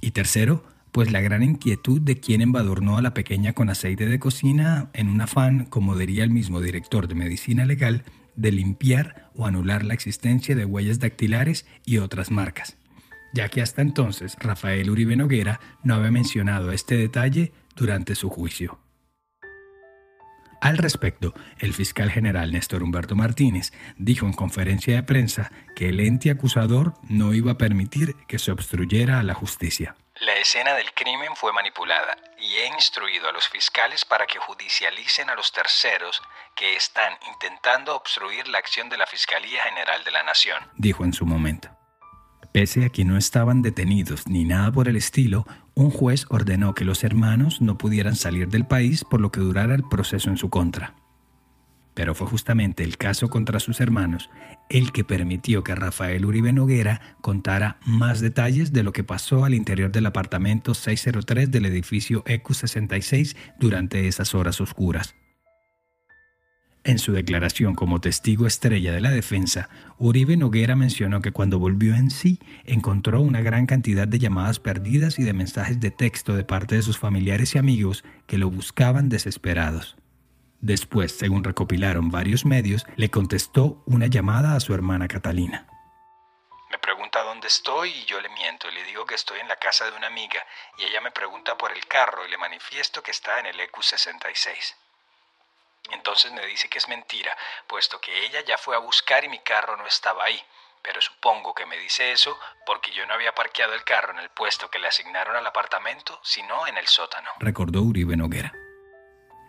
Y 0.01 0.11
tercero, 0.11 0.63
pues 0.93 1.11
la 1.11 1.21
gran 1.21 1.41
inquietud 1.41 1.99
de 1.99 2.19
quien 2.19 2.41
embadurnó 2.41 2.97
a 2.97 3.01
la 3.01 3.15
pequeña 3.15 3.53
con 3.53 3.69
aceite 3.71 4.05
de 4.05 4.19
cocina 4.19 4.91
en 4.93 5.09
un 5.09 5.21
afán, 5.21 5.65
como 5.65 5.97
diría 5.97 6.23
el 6.23 6.29
mismo 6.29 6.61
director 6.61 7.07
de 7.07 7.15
medicina 7.15 7.65
legal, 7.65 8.03
de 8.35 8.51
limpiar 8.51 9.31
o 9.35 9.47
anular 9.47 9.83
la 9.83 9.95
existencia 9.95 10.55
de 10.55 10.65
huellas 10.65 10.99
dactilares 10.99 11.65
y 11.83 11.97
otras 11.97 12.29
marcas, 12.29 12.77
ya 13.33 13.49
que 13.49 13.63
hasta 13.63 13.81
entonces 13.81 14.37
Rafael 14.39 14.91
Uribe 14.91 15.15
Noguera 15.15 15.59
no 15.83 15.95
había 15.95 16.11
mencionado 16.11 16.71
este 16.71 16.95
detalle 16.95 17.53
durante 17.75 18.13
su 18.13 18.29
juicio. 18.29 18.77
Al 20.61 20.77
respecto, 20.77 21.33
el 21.57 21.73
fiscal 21.73 22.11
general 22.11 22.51
Néstor 22.51 22.83
Humberto 22.83 23.15
Martínez 23.15 23.73
dijo 23.97 24.27
en 24.27 24.33
conferencia 24.33 24.93
de 24.93 25.03
prensa 25.03 25.51
que 25.75 25.89
el 25.89 25.99
ente 25.99 26.29
acusador 26.29 26.93
no 27.09 27.33
iba 27.33 27.53
a 27.53 27.57
permitir 27.57 28.15
que 28.27 28.37
se 28.37 28.51
obstruyera 28.51 29.19
a 29.19 29.23
la 29.23 29.33
justicia. 29.33 29.95
La 30.21 30.35
escena 30.35 30.75
del 30.75 30.93
crimen 30.93 31.35
fue 31.35 31.51
manipulada 31.53 32.15
y 32.39 32.53
he 32.53 32.67
instruido 32.67 33.29
a 33.29 33.31
los 33.31 33.47
fiscales 33.49 34.05
para 34.05 34.27
que 34.27 34.37
judicialicen 34.37 35.29
a 35.29 35.35
los 35.35 35.51
terceros 35.51 36.21
que 36.55 36.75
están 36.75 37.13
intentando 37.31 37.95
obstruir 37.95 38.47
la 38.47 38.59
acción 38.59 38.89
de 38.89 38.97
la 38.97 39.07
Fiscalía 39.07 39.63
General 39.63 40.03
de 40.03 40.11
la 40.11 40.21
Nación, 40.21 40.59
dijo 40.75 41.03
en 41.03 41.13
su 41.13 41.25
momento. 41.25 41.69
Pese 42.51 42.85
a 42.85 42.89
que 42.89 43.05
no 43.05 43.17
estaban 43.17 43.63
detenidos 43.63 44.27
ni 44.27 44.43
nada 44.43 44.71
por 44.71 44.87
el 44.87 44.97
estilo, 44.97 45.47
un 45.73 45.89
juez 45.89 46.27
ordenó 46.29 46.75
que 46.75 46.85
los 46.85 47.03
hermanos 47.03 47.61
no 47.61 47.79
pudieran 47.79 48.15
salir 48.15 48.49
del 48.49 48.67
país 48.67 49.03
por 49.03 49.19
lo 49.19 49.31
que 49.31 49.39
durara 49.39 49.73
el 49.73 49.83
proceso 49.89 50.29
en 50.29 50.37
su 50.37 50.51
contra. 50.51 50.93
Pero 51.93 52.15
fue 52.15 52.27
justamente 52.27 52.83
el 52.83 52.97
caso 52.97 53.29
contra 53.29 53.59
sus 53.59 53.79
hermanos 53.79 54.29
el 54.69 54.91
que 54.91 55.03
permitió 55.03 55.63
que 55.63 55.75
Rafael 55.75 56.25
Uribe 56.25 56.53
Noguera 56.53 57.17
contara 57.21 57.77
más 57.85 58.21
detalles 58.21 58.73
de 58.73 58.83
lo 58.83 58.91
que 58.93 59.03
pasó 59.03 59.45
al 59.45 59.53
interior 59.53 59.91
del 59.91 60.05
apartamento 60.05 60.73
603 60.73 61.51
del 61.51 61.65
edificio 61.65 62.23
EQ66 62.23 63.35
durante 63.59 64.07
esas 64.07 64.33
horas 64.33 64.61
oscuras. 64.61 65.15
En 66.85 66.99
su 66.99 67.13
declaración 67.13 67.75
como 67.75 68.01
testigo 68.01 68.45
estrella 68.45 68.91
de 68.91 68.99
la 68.99 69.11
defensa, 69.11 69.69
Uribe 69.99 70.35
Noguera 70.35 70.75
mencionó 70.75 71.21
que 71.21 71.31
cuando 71.31 71.57
volvió 71.57 71.95
en 71.95 72.11
sí 72.11 72.39
encontró 72.65 73.21
una 73.21 73.39
gran 73.39 73.67
cantidad 73.67 74.05
de 74.05 74.19
llamadas 74.19 74.59
perdidas 74.59 75.17
y 75.17 75.23
de 75.23 75.31
mensajes 75.31 75.79
de 75.79 75.91
texto 75.91 76.35
de 76.35 76.43
parte 76.43 76.75
de 76.75 76.81
sus 76.81 76.97
familiares 76.97 77.55
y 77.55 77.57
amigos 77.57 78.03
que 78.27 78.37
lo 78.37 78.49
buscaban 78.49 79.07
desesperados. 79.07 79.95
Después, 80.63 81.17
según 81.17 81.43
recopilaron 81.43 82.09
varios 82.09 82.45
medios, 82.45 82.85
le 82.95 83.11
contestó 83.11 83.83
una 83.85 84.07
llamada 84.07 84.55
a 84.55 84.61
su 84.61 84.73
hermana 84.73 85.09
Catalina. 85.09 85.67
Me 86.71 86.77
pregunta 86.77 87.21
dónde 87.21 87.49
estoy 87.49 87.89
y 87.89 88.05
yo 88.05 88.21
le 88.21 88.29
miento 88.29 88.69
y 88.69 88.73
le 88.73 88.85
digo 88.85 89.05
que 89.05 89.15
estoy 89.15 89.41
en 89.41 89.49
la 89.49 89.57
casa 89.57 89.91
de 89.91 89.97
una 89.97 90.07
amiga 90.07 90.41
y 90.77 90.85
ella 90.85 91.01
me 91.01 91.11
pregunta 91.11 91.57
por 91.57 91.73
el 91.73 91.85
carro 91.85 92.25
y 92.25 92.31
le 92.31 92.37
manifiesto 92.37 93.03
que 93.03 93.11
está 93.11 93.41
en 93.41 93.47
el 93.47 93.59
EQ66. 93.59 94.75
Entonces 95.91 96.31
me 96.31 96.45
dice 96.45 96.69
que 96.69 96.77
es 96.77 96.87
mentira, 96.87 97.35
puesto 97.67 97.99
que 97.99 98.25
ella 98.25 98.39
ya 98.47 98.57
fue 98.57 98.77
a 98.77 98.79
buscar 98.79 99.25
y 99.25 99.27
mi 99.27 99.39
carro 99.39 99.75
no 99.75 99.85
estaba 99.85 100.23
ahí. 100.23 100.41
Pero 100.81 101.01
supongo 101.01 101.53
que 101.53 101.65
me 101.65 101.77
dice 101.77 102.13
eso 102.13 102.39
porque 102.65 102.93
yo 102.93 103.05
no 103.05 103.15
había 103.15 103.35
parqueado 103.35 103.73
el 103.73 103.83
carro 103.83 104.13
en 104.13 104.19
el 104.19 104.29
puesto 104.29 104.69
que 104.69 104.79
le 104.79 104.87
asignaron 104.87 105.35
al 105.35 105.45
apartamento, 105.45 106.21
sino 106.23 106.67
en 106.67 106.77
el 106.77 106.87
sótano. 106.87 107.31
Recordó 107.39 107.81
Uribe 107.81 108.15
Noguera. 108.15 108.53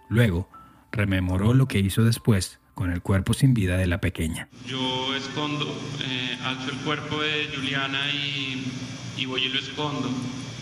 Luego, 0.09 0.48
rememoró 0.94 1.54
lo 1.54 1.66
que 1.66 1.78
hizo 1.78 2.02
después 2.02 2.59
con 2.74 2.90
el 2.90 3.02
cuerpo 3.02 3.35
sin 3.35 3.54
vida 3.54 3.76
de 3.76 3.87
la 3.87 4.00
pequeña. 4.00 4.48
Yo 4.66 5.14
escondo, 5.14 5.66
eh, 6.02 6.38
alzo 6.44 6.70
el 6.70 6.78
cuerpo 6.78 7.20
de 7.20 7.50
Juliana 7.54 8.00
y, 8.12 9.26
voy 9.26 9.44
y 9.44 9.48
lo 9.48 9.59
escondo. 9.59 10.11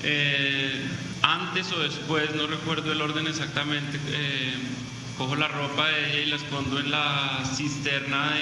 Eh, 0.05 0.83
antes 1.23 1.73
o 1.73 1.79
después, 1.81 2.35
no 2.35 2.47
recuerdo 2.47 2.93
el 2.93 3.01
orden 3.01 3.27
exactamente, 3.27 3.99
eh, 4.11 4.53
cojo 5.17 5.37
la 5.37 5.49
ropa 5.49 5.89
de 5.89 6.11
ella 6.11 6.21
y 6.21 6.27
la 6.27 6.37
escondo 6.37 6.79
en 6.81 6.91
la 6.91 7.43
cisterna 7.45 8.33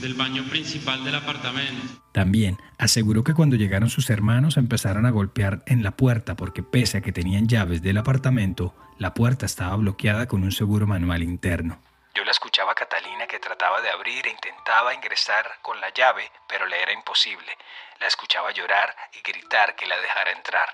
del 0.00 0.14
baño 0.14 0.44
principal 0.44 1.04
del 1.04 1.14
apartamento. 1.14 2.02
También 2.12 2.58
aseguró 2.78 3.24
que 3.24 3.34
cuando 3.34 3.56
llegaron 3.56 3.90
sus 3.90 4.10
hermanos 4.10 4.56
empezaron 4.56 5.06
a 5.06 5.10
golpear 5.10 5.62
en 5.66 5.82
la 5.82 5.92
puerta 5.92 6.36
porque 6.36 6.62
pese 6.62 6.98
a 6.98 7.00
que 7.00 7.12
tenían 7.12 7.48
llaves 7.48 7.82
del 7.82 7.98
apartamento, 7.98 8.74
la 8.98 9.14
puerta 9.14 9.46
estaba 9.46 9.76
bloqueada 9.76 10.26
con 10.26 10.42
un 10.42 10.52
seguro 10.52 10.86
manual 10.86 11.22
interno. 11.22 11.80
Yo 12.14 12.24
la 12.24 12.30
escuchaba 12.30 12.72
a 12.72 12.74
Catalina 12.74 13.26
que 13.26 13.38
trataba 13.38 13.80
de 13.80 13.90
abrir 13.90 14.26
e 14.26 14.30
intentaba 14.30 14.94
ingresar 14.94 15.44
con 15.62 15.80
la 15.80 15.92
llave, 15.94 16.24
pero 16.48 16.66
le 16.66 16.82
era 16.82 16.92
imposible. 16.92 17.52
La 18.00 18.06
escuchaba 18.08 18.52
llorar 18.52 18.94
y 19.12 19.28
gritar 19.28 19.76
que 19.76 19.86
la 19.86 19.96
dejara 20.00 20.32
entrar. 20.32 20.68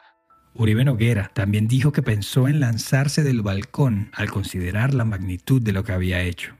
Uribe 0.54 0.84
Noguera 0.84 1.30
también 1.34 1.66
dijo 1.66 1.92
que 1.92 2.02
pensó 2.02 2.46
en 2.46 2.60
lanzarse 2.60 3.22
del 3.22 3.42
balcón 3.42 4.12
al 4.14 4.30
considerar 4.30 4.94
la 4.94 5.04
magnitud 5.04 5.60
de 5.60 5.72
lo 5.72 5.82
que 5.82 5.92
había 5.92 6.20
hecho, 6.20 6.56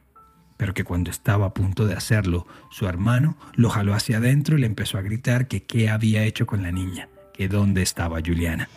pero 0.64 0.72
que 0.72 0.83
cuando 0.83 1.11
estaba 1.11 1.44
a 1.44 1.53
punto 1.53 1.87
de 1.87 1.92
hacerlo, 1.92 2.46
su 2.70 2.88
hermano 2.88 3.37
lo 3.53 3.68
jaló 3.68 3.92
hacia 3.92 4.16
adentro 4.16 4.57
y 4.57 4.62
le 4.62 4.66
empezó 4.66 4.96
a 4.96 5.03
gritar 5.03 5.46
que 5.46 5.62
qué 5.62 5.90
había 5.90 6.24
hecho 6.24 6.46
con 6.46 6.62
la 6.62 6.72
niña, 6.72 7.11
que 7.35 7.48
dónde 7.48 7.83
estaba 7.83 8.20
Juliana. 8.24 8.70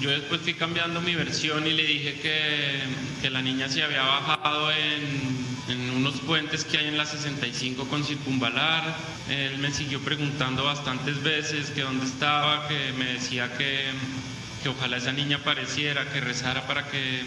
Yo 0.00 0.08
después 0.08 0.40
fui 0.40 0.54
cambiando 0.54 1.02
mi 1.02 1.14
versión 1.14 1.66
y 1.66 1.72
le 1.74 1.84
dije 1.84 2.14
que, 2.22 2.78
que 3.20 3.28
la 3.28 3.42
niña 3.42 3.68
se 3.68 3.82
había 3.82 4.02
bajado 4.02 4.70
en, 4.72 5.90
unos 5.98 6.18
puentes 6.20 6.64
que 6.64 6.78
hay 6.78 6.86
en 6.86 6.96
la 6.96 7.04
65 7.04 7.86
con 7.86 8.02
circunvalar. 8.02 8.96
Él 9.28 9.58
me 9.58 9.70
siguió 9.72 10.00
preguntando 10.00 10.64
bastantes 10.64 11.22
veces 11.22 11.68
que 11.68 11.82
dónde 11.82 12.06
estaba, 12.06 12.66
que 12.66 12.94
me 12.98 13.12
decía 13.12 13.54
que, 13.58 13.90
que 14.62 14.70
ojalá 14.70 14.96
esa 14.96 15.12
niña 15.12 15.36
apareciera, 15.36 16.10
que 16.10 16.18
rezara 16.22 16.66
para 16.66 16.88
que 16.88 17.20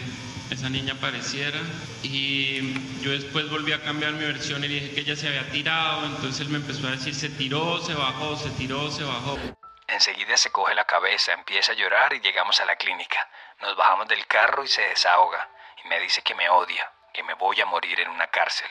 esa 0.54 0.68
niña 0.68 0.94
apareciera. 0.94 1.58
Y 2.02 2.74
yo 3.02 3.12
después 3.12 3.50
volví 3.50 3.72
a 3.72 3.82
cambiar 3.82 4.12
mi 4.12 4.24
versión 4.24 4.62
y 4.64 4.68
dije 4.68 4.90
que 4.92 5.00
ella 5.00 5.16
se 5.16 5.28
había 5.28 5.48
tirado, 5.50 6.06
entonces 6.06 6.40
él 6.40 6.48
me 6.48 6.58
empezó 6.58 6.86
a 6.88 6.92
decir 6.92 7.14
se 7.14 7.28
tiró, 7.30 7.80
se 7.80 7.94
bajó, 7.94 8.36
se 8.36 8.50
tiró, 8.50 8.90
se 8.90 9.04
bajó. 9.04 9.38
Enseguida 9.88 10.36
se 10.36 10.50
coge 10.50 10.74
la 10.74 10.84
cabeza, 10.84 11.32
empieza 11.32 11.72
a 11.72 11.74
llorar 11.74 12.12
y 12.14 12.20
llegamos 12.20 12.60
a 12.60 12.64
la 12.64 12.76
clínica. 12.76 13.18
Nos 13.60 13.76
bajamos 13.76 14.08
del 14.08 14.26
carro 14.26 14.64
y 14.64 14.68
se 14.68 14.82
desahoga. 14.82 15.48
Y 15.84 15.88
me 15.88 15.98
dice 16.00 16.22
que 16.22 16.34
me 16.34 16.48
odia, 16.48 16.84
que 17.12 17.22
me 17.22 17.34
voy 17.34 17.60
a 17.60 17.66
morir 17.66 17.98
en 18.00 18.08
una 18.08 18.28
cárcel. 18.28 18.68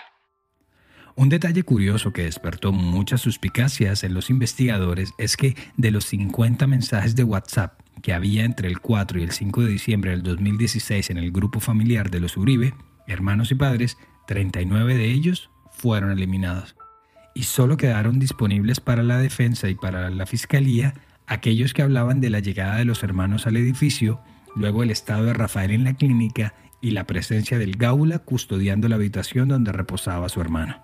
Un 1.15 1.27
detalle 1.27 1.63
curioso 1.63 2.13
que 2.13 2.23
despertó 2.23 2.71
muchas 2.71 3.19
suspicacias 3.19 4.03
en 4.03 4.13
los 4.13 4.29
investigadores 4.29 5.11
es 5.17 5.35
que 5.35 5.55
de 5.75 5.91
los 5.91 6.05
50 6.05 6.65
mensajes 6.65 7.15
de 7.15 7.25
WhatsApp 7.25 7.77
que 8.01 8.13
había 8.13 8.45
entre 8.45 8.67
el 8.67 8.79
4 8.79 9.19
y 9.19 9.23
el 9.23 9.31
5 9.31 9.63
de 9.63 9.69
diciembre 9.69 10.11
del 10.11 10.23
2016 10.23 11.09
en 11.09 11.17
el 11.17 11.31
grupo 11.31 11.59
familiar 11.59 12.09
de 12.09 12.19
los 12.19 12.37
Uribe, 12.37 12.73
hermanos 13.07 13.51
y 13.51 13.55
padres, 13.55 13.97
39 14.27 14.95
de 14.95 15.11
ellos 15.11 15.49
fueron 15.71 16.11
eliminados. 16.11 16.75
Y 17.33 17.43
solo 17.43 17.77
quedaron 17.77 18.19
disponibles 18.19 18.79
para 18.79 19.03
la 19.03 19.17
defensa 19.17 19.69
y 19.69 19.75
para 19.75 20.09
la 20.09 20.25
fiscalía 20.25 20.93
aquellos 21.29 21.73
que 21.73 21.83
hablaban 21.83 22.21
de 22.21 22.29
la 22.29 22.39
llegada 22.39 22.77
de 22.77 22.85
los 22.85 23.03
hermanos 23.03 23.45
al 23.45 23.55
edificio, 23.55 24.19
luego 24.55 24.83
el 24.83 24.91
estado 24.91 25.25
de 25.25 25.33
Rafael 25.33 25.71
en 25.71 25.83
la 25.83 25.93
clínica 25.93 26.55
y 26.81 26.91
la 26.91 27.05
presencia 27.05 27.59
del 27.59 27.75
Gaula 27.77 28.19
custodiando 28.19 28.87
la 28.87 28.95
habitación 28.95 29.47
donde 29.47 29.71
reposaba 29.71 30.27
su 30.29 30.41
hermano. 30.41 30.83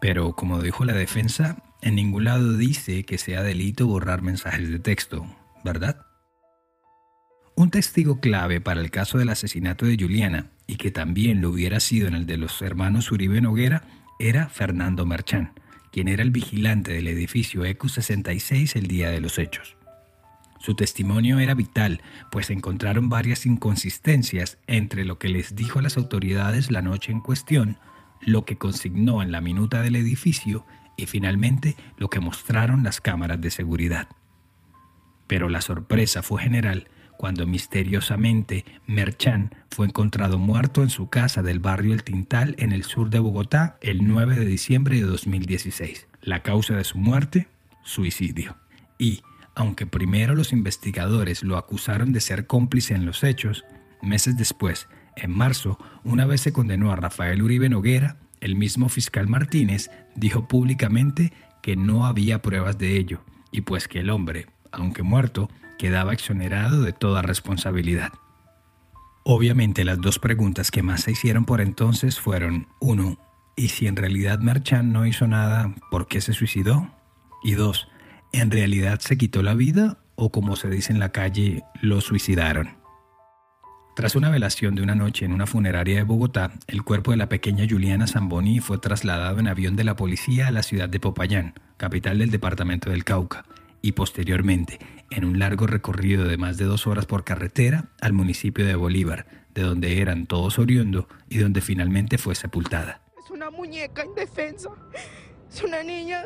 Pero, 0.00 0.34
como 0.34 0.60
dijo 0.60 0.84
la 0.84 0.94
defensa, 0.94 1.62
en 1.80 1.94
ningún 1.94 2.24
lado 2.24 2.56
dice 2.56 3.04
que 3.04 3.18
sea 3.18 3.42
delito 3.42 3.86
borrar 3.86 4.20
mensajes 4.20 4.68
de 4.68 4.78
texto, 4.78 5.26
¿verdad? 5.64 6.06
Un 7.54 7.70
testigo 7.70 8.20
clave 8.20 8.60
para 8.60 8.80
el 8.80 8.90
caso 8.90 9.18
del 9.18 9.28
asesinato 9.28 9.86
de 9.86 9.96
Juliana, 9.98 10.46
y 10.66 10.76
que 10.76 10.90
también 10.90 11.42
lo 11.42 11.50
hubiera 11.50 11.80
sido 11.80 12.08
en 12.08 12.14
el 12.14 12.26
de 12.26 12.38
los 12.38 12.62
hermanos 12.62 13.12
Uribe 13.12 13.40
Noguera, 13.40 13.84
era 14.18 14.48
Fernando 14.48 15.04
Merchán, 15.04 15.52
quien 15.90 16.08
era 16.08 16.22
el 16.22 16.30
vigilante 16.30 16.92
del 16.92 17.08
edificio 17.08 17.64
EQ66 17.64 18.76
el 18.76 18.86
día 18.86 19.10
de 19.10 19.20
los 19.20 19.38
hechos. 19.38 19.76
Su 20.60 20.74
testimonio 20.74 21.40
era 21.40 21.54
vital, 21.54 22.00
pues 22.30 22.48
encontraron 22.48 23.08
varias 23.08 23.46
inconsistencias 23.46 24.58
entre 24.66 25.04
lo 25.04 25.18
que 25.18 25.28
les 25.28 25.56
dijo 25.56 25.80
a 25.80 25.82
las 25.82 25.96
autoridades 25.96 26.70
la 26.70 26.82
noche 26.82 27.12
en 27.12 27.20
cuestión 27.20 27.78
lo 28.20 28.44
que 28.44 28.56
consignó 28.56 29.22
en 29.22 29.32
la 29.32 29.40
minuta 29.40 29.82
del 29.82 29.96
edificio 29.96 30.64
y 30.96 31.06
finalmente 31.06 31.76
lo 31.96 32.08
que 32.08 32.20
mostraron 32.20 32.84
las 32.84 33.00
cámaras 33.00 33.40
de 33.40 33.50
seguridad. 33.50 34.08
Pero 35.26 35.48
la 35.48 35.60
sorpresa 35.60 36.22
fue 36.22 36.42
general 36.42 36.88
cuando 37.22 37.46
misteriosamente 37.46 38.64
Merchan 38.88 39.54
fue 39.70 39.86
encontrado 39.86 40.40
muerto 40.40 40.82
en 40.82 40.90
su 40.90 41.08
casa 41.08 41.40
del 41.40 41.60
barrio 41.60 41.94
El 41.94 42.02
Tintal 42.02 42.56
en 42.58 42.72
el 42.72 42.82
sur 42.82 43.10
de 43.10 43.20
Bogotá 43.20 43.78
el 43.80 44.08
9 44.08 44.34
de 44.34 44.44
diciembre 44.44 44.96
de 44.96 45.02
2016. 45.02 46.08
La 46.20 46.42
causa 46.42 46.74
de 46.74 46.82
su 46.82 46.98
muerte, 46.98 47.46
suicidio. 47.84 48.56
Y, 48.98 49.22
aunque 49.54 49.86
primero 49.86 50.34
los 50.34 50.52
investigadores 50.52 51.44
lo 51.44 51.58
acusaron 51.58 52.12
de 52.12 52.20
ser 52.20 52.48
cómplice 52.48 52.94
en 52.94 53.06
los 53.06 53.22
hechos, 53.22 53.64
meses 54.02 54.36
después 54.36 54.88
en 55.14 55.30
marzo, 55.30 55.78
una 56.02 56.26
vez 56.26 56.40
se 56.40 56.52
condenó 56.52 56.90
a 56.90 56.96
Rafael 56.96 57.40
Uribe 57.40 57.68
Noguera, 57.68 58.16
el 58.40 58.56
mismo 58.56 58.88
fiscal 58.88 59.28
Martínez 59.28 59.92
dijo 60.16 60.48
públicamente 60.48 61.32
que 61.62 61.76
no 61.76 62.04
había 62.04 62.42
pruebas 62.42 62.78
de 62.78 62.96
ello, 62.96 63.22
y 63.52 63.60
pues 63.60 63.86
que 63.86 64.00
el 64.00 64.10
hombre, 64.10 64.48
aunque 64.72 65.04
muerto, 65.04 65.48
quedaba 65.82 66.12
exonerado 66.12 66.82
de 66.82 66.92
toda 66.92 67.22
responsabilidad. 67.22 68.12
Obviamente 69.24 69.84
las 69.84 70.00
dos 70.00 70.20
preguntas 70.20 70.70
que 70.70 70.80
más 70.80 71.00
se 71.00 71.10
hicieron 71.10 71.44
por 71.44 71.60
entonces 71.60 72.20
fueron, 72.20 72.68
uno, 72.80 73.18
¿y 73.56 73.70
si 73.70 73.88
en 73.88 73.96
realidad 73.96 74.38
Merchan 74.38 74.92
no 74.92 75.06
hizo 75.06 75.26
nada, 75.26 75.74
por 75.90 76.06
qué 76.06 76.20
se 76.20 76.34
suicidó? 76.34 76.88
Y 77.42 77.54
dos, 77.54 77.88
¿en 78.32 78.52
realidad 78.52 79.00
se 79.00 79.18
quitó 79.18 79.42
la 79.42 79.54
vida 79.54 79.98
o 80.14 80.30
como 80.30 80.54
se 80.54 80.70
dice 80.70 80.92
en 80.92 81.00
la 81.00 81.10
calle, 81.10 81.64
lo 81.80 82.00
suicidaron? 82.00 82.76
Tras 83.96 84.14
una 84.14 84.30
velación 84.30 84.76
de 84.76 84.82
una 84.82 84.94
noche 84.94 85.24
en 85.24 85.32
una 85.32 85.48
funeraria 85.48 85.96
de 85.96 86.04
Bogotá, 86.04 86.52
el 86.68 86.84
cuerpo 86.84 87.10
de 87.10 87.16
la 87.16 87.28
pequeña 87.28 87.66
Juliana 87.68 88.06
Zamboni 88.06 88.60
fue 88.60 88.78
trasladado 88.78 89.40
en 89.40 89.48
avión 89.48 89.74
de 89.74 89.82
la 89.82 89.96
policía 89.96 90.46
a 90.46 90.52
la 90.52 90.62
ciudad 90.62 90.88
de 90.88 91.00
Popayán, 91.00 91.54
capital 91.76 92.18
del 92.18 92.30
departamento 92.30 92.88
del 92.90 93.02
Cauca, 93.02 93.44
y 93.82 93.92
posteriormente, 93.92 94.78
en 95.10 95.24
un 95.24 95.38
largo 95.38 95.66
recorrido 95.66 96.24
de 96.24 96.38
más 96.38 96.56
de 96.56 96.64
dos 96.64 96.86
horas 96.86 97.04
por 97.06 97.24
carretera, 97.24 97.90
al 98.00 98.12
municipio 98.12 98.64
de 98.64 98.76
Bolívar, 98.76 99.26
de 99.50 99.62
donde 99.62 100.00
eran 100.00 100.26
todos 100.26 100.58
oriundo 100.58 101.08
y 101.28 101.38
donde 101.38 101.60
finalmente 101.60 102.16
fue 102.16 102.34
sepultada. 102.34 103.02
Es 103.22 103.30
una 103.30 103.50
muñeca 103.50 104.04
indefensa. 104.04 104.70
Es 105.50 105.62
una 105.62 105.82
niña 105.82 106.22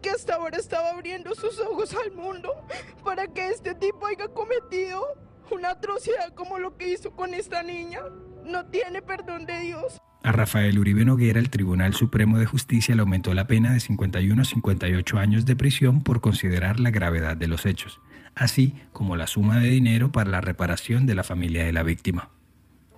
que 0.00 0.10
hasta 0.10 0.36
ahora 0.36 0.58
estaba 0.58 0.90
abriendo 0.90 1.34
sus 1.34 1.58
ojos 1.58 1.94
al 1.94 2.12
mundo 2.12 2.54
para 3.02 3.26
que 3.26 3.48
este 3.48 3.74
tipo 3.74 4.06
haya 4.06 4.28
cometido 4.28 5.04
una 5.50 5.70
atrocidad 5.70 6.32
como 6.34 6.58
lo 6.58 6.76
que 6.76 6.88
hizo 6.88 7.10
con 7.12 7.34
esta 7.34 7.62
niña. 7.62 8.02
No 8.44 8.66
tiene 8.66 9.02
perdón 9.02 9.46
de 9.46 9.58
Dios. 9.60 10.00
A 10.22 10.32
Rafael 10.32 10.78
Uribe 10.78 11.04
Noguera, 11.04 11.38
el 11.38 11.48
Tribunal 11.48 11.94
Supremo 11.94 12.38
de 12.38 12.46
Justicia 12.46 12.94
le 12.94 13.02
aumentó 13.02 13.34
la 13.34 13.46
pena 13.46 13.72
de 13.72 13.80
51 13.80 14.42
a 14.42 14.44
58 14.44 15.18
años 15.18 15.46
de 15.46 15.56
prisión 15.56 16.02
por 16.02 16.20
considerar 16.20 16.80
la 16.80 16.90
gravedad 16.90 17.36
de 17.36 17.46
los 17.46 17.66
hechos, 17.66 18.00
así 18.34 18.74
como 18.92 19.16
la 19.16 19.28
suma 19.28 19.58
de 19.58 19.68
dinero 19.68 20.10
para 20.10 20.30
la 20.30 20.40
reparación 20.40 21.06
de 21.06 21.14
la 21.14 21.22
familia 21.22 21.64
de 21.64 21.72
la 21.72 21.84
víctima. 21.84 22.30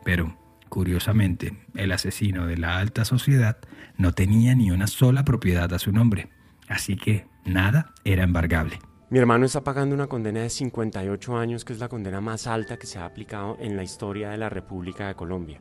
Pero, 0.02 0.36
curiosamente, 0.70 1.56
el 1.74 1.92
asesino 1.92 2.46
de 2.46 2.56
la 2.56 2.78
alta 2.78 3.04
sociedad 3.04 3.58
no 3.98 4.12
tenía 4.12 4.54
ni 4.54 4.70
una 4.70 4.86
sola 4.86 5.24
propiedad 5.24 5.72
a 5.74 5.78
su 5.78 5.92
nombre, 5.92 6.30
así 6.68 6.96
que 6.96 7.26
nada 7.44 7.92
era 8.02 8.24
embargable. 8.24 8.78
Mi 9.10 9.18
hermano 9.18 9.44
está 9.44 9.62
pagando 9.62 9.94
una 9.94 10.06
condena 10.06 10.40
de 10.40 10.50
58 10.50 11.36
años, 11.36 11.64
que 11.64 11.74
es 11.74 11.80
la 11.80 11.88
condena 11.88 12.20
más 12.20 12.46
alta 12.46 12.78
que 12.78 12.86
se 12.86 12.98
ha 12.98 13.04
aplicado 13.04 13.58
en 13.60 13.76
la 13.76 13.82
historia 13.82 14.30
de 14.30 14.38
la 14.38 14.48
República 14.48 15.08
de 15.08 15.14
Colombia. 15.16 15.60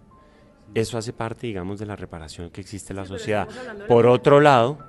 Eso 0.76 0.98
hace 0.98 1.14
parte, 1.14 1.48
digamos, 1.48 1.80
de 1.80 1.86
la 1.86 1.96
reparación 1.96 2.50
que 2.52 2.62
existe 2.62 2.94
en 2.94 2.98
la 2.98 3.06
sociedad. 3.06 3.48
Por 3.88 4.06
otro 4.06 4.40
lado, 4.40 4.80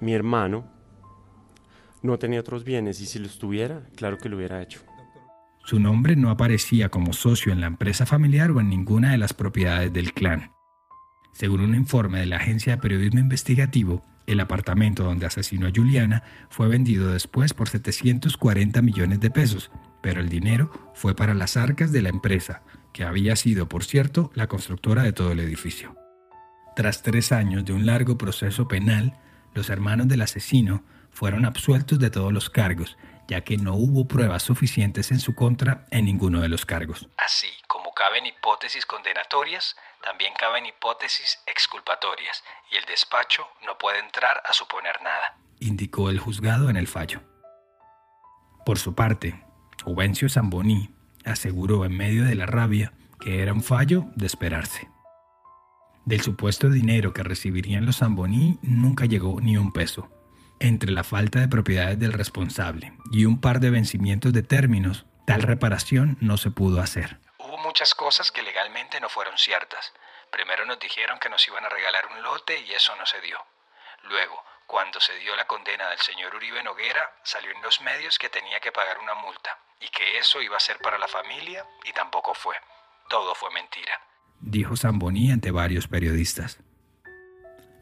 mi 0.00 0.12
hermano 0.14 0.64
no 2.02 2.18
tenía 2.18 2.40
otros 2.40 2.64
bienes 2.64 3.00
y 3.00 3.06
si 3.06 3.18
los 3.18 3.38
tuviera, 3.38 3.82
claro 3.96 4.18
que 4.18 4.28
lo 4.28 4.36
hubiera 4.36 4.62
hecho. 4.62 4.80
Su 5.64 5.78
nombre 5.78 6.16
no 6.16 6.30
aparecía 6.30 6.88
como 6.88 7.12
socio 7.12 7.52
en 7.52 7.60
la 7.60 7.66
empresa 7.66 8.06
familiar 8.06 8.50
o 8.50 8.60
en 8.60 8.68
ninguna 8.68 9.12
de 9.12 9.18
las 9.18 9.34
propiedades 9.34 9.92
del 9.92 10.12
clan. 10.12 10.52
Según 11.32 11.60
un 11.60 11.74
informe 11.74 12.20
de 12.20 12.26
la 12.26 12.36
Agencia 12.36 12.74
de 12.74 12.82
Periodismo 12.82 13.20
Investigativo, 13.20 14.02
el 14.26 14.40
apartamento 14.40 15.04
donde 15.04 15.26
asesinó 15.26 15.66
a 15.66 15.72
Juliana 15.74 16.22
fue 16.50 16.68
vendido 16.68 17.12
después 17.12 17.54
por 17.54 17.68
740 17.68 18.82
millones 18.82 19.20
de 19.20 19.30
pesos, 19.30 19.70
pero 20.02 20.20
el 20.20 20.28
dinero 20.28 20.70
fue 20.94 21.14
para 21.14 21.34
las 21.34 21.56
arcas 21.56 21.92
de 21.92 22.02
la 22.02 22.08
empresa, 22.08 22.62
que 22.92 23.04
había 23.04 23.36
sido, 23.36 23.68
por 23.68 23.84
cierto, 23.84 24.30
la 24.34 24.46
constructora 24.46 25.02
de 25.02 25.12
todo 25.12 25.32
el 25.32 25.40
edificio. 25.40 25.94
Tras 26.76 27.02
tres 27.02 27.32
años 27.32 27.64
de 27.64 27.72
un 27.72 27.86
largo 27.86 28.16
proceso 28.16 28.68
penal, 28.68 29.18
los 29.54 29.70
hermanos 29.70 30.08
del 30.08 30.22
asesino 30.22 30.84
fueron 31.10 31.44
absueltos 31.44 31.98
de 31.98 32.10
todos 32.10 32.32
los 32.32 32.50
cargos, 32.50 32.96
ya 33.26 33.42
que 33.42 33.56
no 33.56 33.74
hubo 33.74 34.06
pruebas 34.06 34.42
suficientes 34.42 35.10
en 35.10 35.20
su 35.20 35.34
contra 35.34 35.86
en 35.90 36.04
ninguno 36.04 36.40
de 36.40 36.48
los 36.48 36.64
cargos. 36.64 37.08
Así 37.18 37.48
como 37.66 37.92
caben 37.92 38.26
hipótesis 38.26 38.86
condenatorias, 38.86 39.76
también 40.02 40.32
caben 40.38 40.66
hipótesis 40.66 41.40
exculpatorias 41.46 42.44
y 42.70 42.76
el 42.76 42.84
despacho 42.84 43.46
no 43.66 43.76
puede 43.76 43.98
entrar 43.98 44.42
a 44.48 44.52
suponer 44.52 45.02
nada, 45.02 45.36
indicó 45.60 46.10
el 46.10 46.20
juzgado 46.20 46.70
en 46.70 46.76
el 46.76 46.86
fallo. 46.86 47.20
Por 48.64 48.78
su 48.78 48.94
parte, 48.94 49.44
Juvencio 49.82 50.28
Zamboni 50.28 50.94
aseguró 51.28 51.84
en 51.84 51.96
medio 51.96 52.24
de 52.24 52.34
la 52.34 52.46
rabia 52.46 52.92
que 53.20 53.42
era 53.42 53.52
un 53.52 53.62
fallo 53.62 54.06
de 54.16 54.26
esperarse. 54.26 54.88
Del 56.04 56.20
supuesto 56.20 56.70
dinero 56.70 57.12
que 57.12 57.22
recibirían 57.22 57.84
los 57.84 57.98
Zamboni 57.98 58.58
nunca 58.62 59.06
llegó 59.06 59.40
ni 59.40 59.56
un 59.56 59.72
peso. 59.72 60.08
Entre 60.60 60.90
la 60.90 61.04
falta 61.04 61.40
de 61.40 61.48
propiedades 61.48 61.98
del 61.98 62.12
responsable 62.12 62.92
y 63.12 63.24
un 63.24 63.40
par 63.40 63.60
de 63.60 63.70
vencimientos 63.70 64.32
de 64.32 64.42
términos, 64.42 65.06
tal 65.26 65.42
reparación 65.42 66.16
no 66.20 66.36
se 66.36 66.50
pudo 66.50 66.80
hacer 66.80 67.20
muchas 67.68 67.94
cosas 67.94 68.32
que 68.32 68.42
legalmente 68.42 68.98
no 68.98 69.08
fueron 69.08 69.36
ciertas. 69.36 69.92
Primero 70.32 70.64
nos 70.64 70.80
dijeron 70.80 71.18
que 71.18 71.28
nos 71.28 71.46
iban 71.46 71.64
a 71.64 71.68
regalar 71.68 72.08
un 72.10 72.22
lote 72.22 72.58
y 72.60 72.72
eso 72.72 72.96
no 72.96 73.06
se 73.06 73.20
dio. 73.20 73.38
Luego, 74.04 74.42
cuando 74.68 75.00
se 75.00 75.16
dio 75.18 75.34
la 75.34 75.46
condena 75.46 75.88
del 75.88 75.98
señor 75.98 76.34
Uribe 76.36 76.62
Noguera, 76.62 77.00
salió 77.24 77.50
en 77.50 77.62
los 77.62 77.80
medios 77.80 78.18
que 78.18 78.28
tenía 78.28 78.60
que 78.60 78.70
pagar 78.70 78.98
una 79.02 79.14
multa 79.14 79.56
y 79.80 79.88
que 79.88 80.18
eso 80.18 80.42
iba 80.42 80.58
a 80.58 80.60
ser 80.60 80.76
para 80.84 80.98
la 80.98 81.08
familia 81.08 81.64
y 81.88 81.92
tampoco 81.94 82.34
fue. 82.34 82.54
Todo 83.08 83.34
fue 83.34 83.48
mentira. 83.50 83.92
Dijo 84.40 84.76
Zamboni 84.76 85.32
ante 85.32 85.50
varios 85.52 85.88
periodistas. 85.88 86.60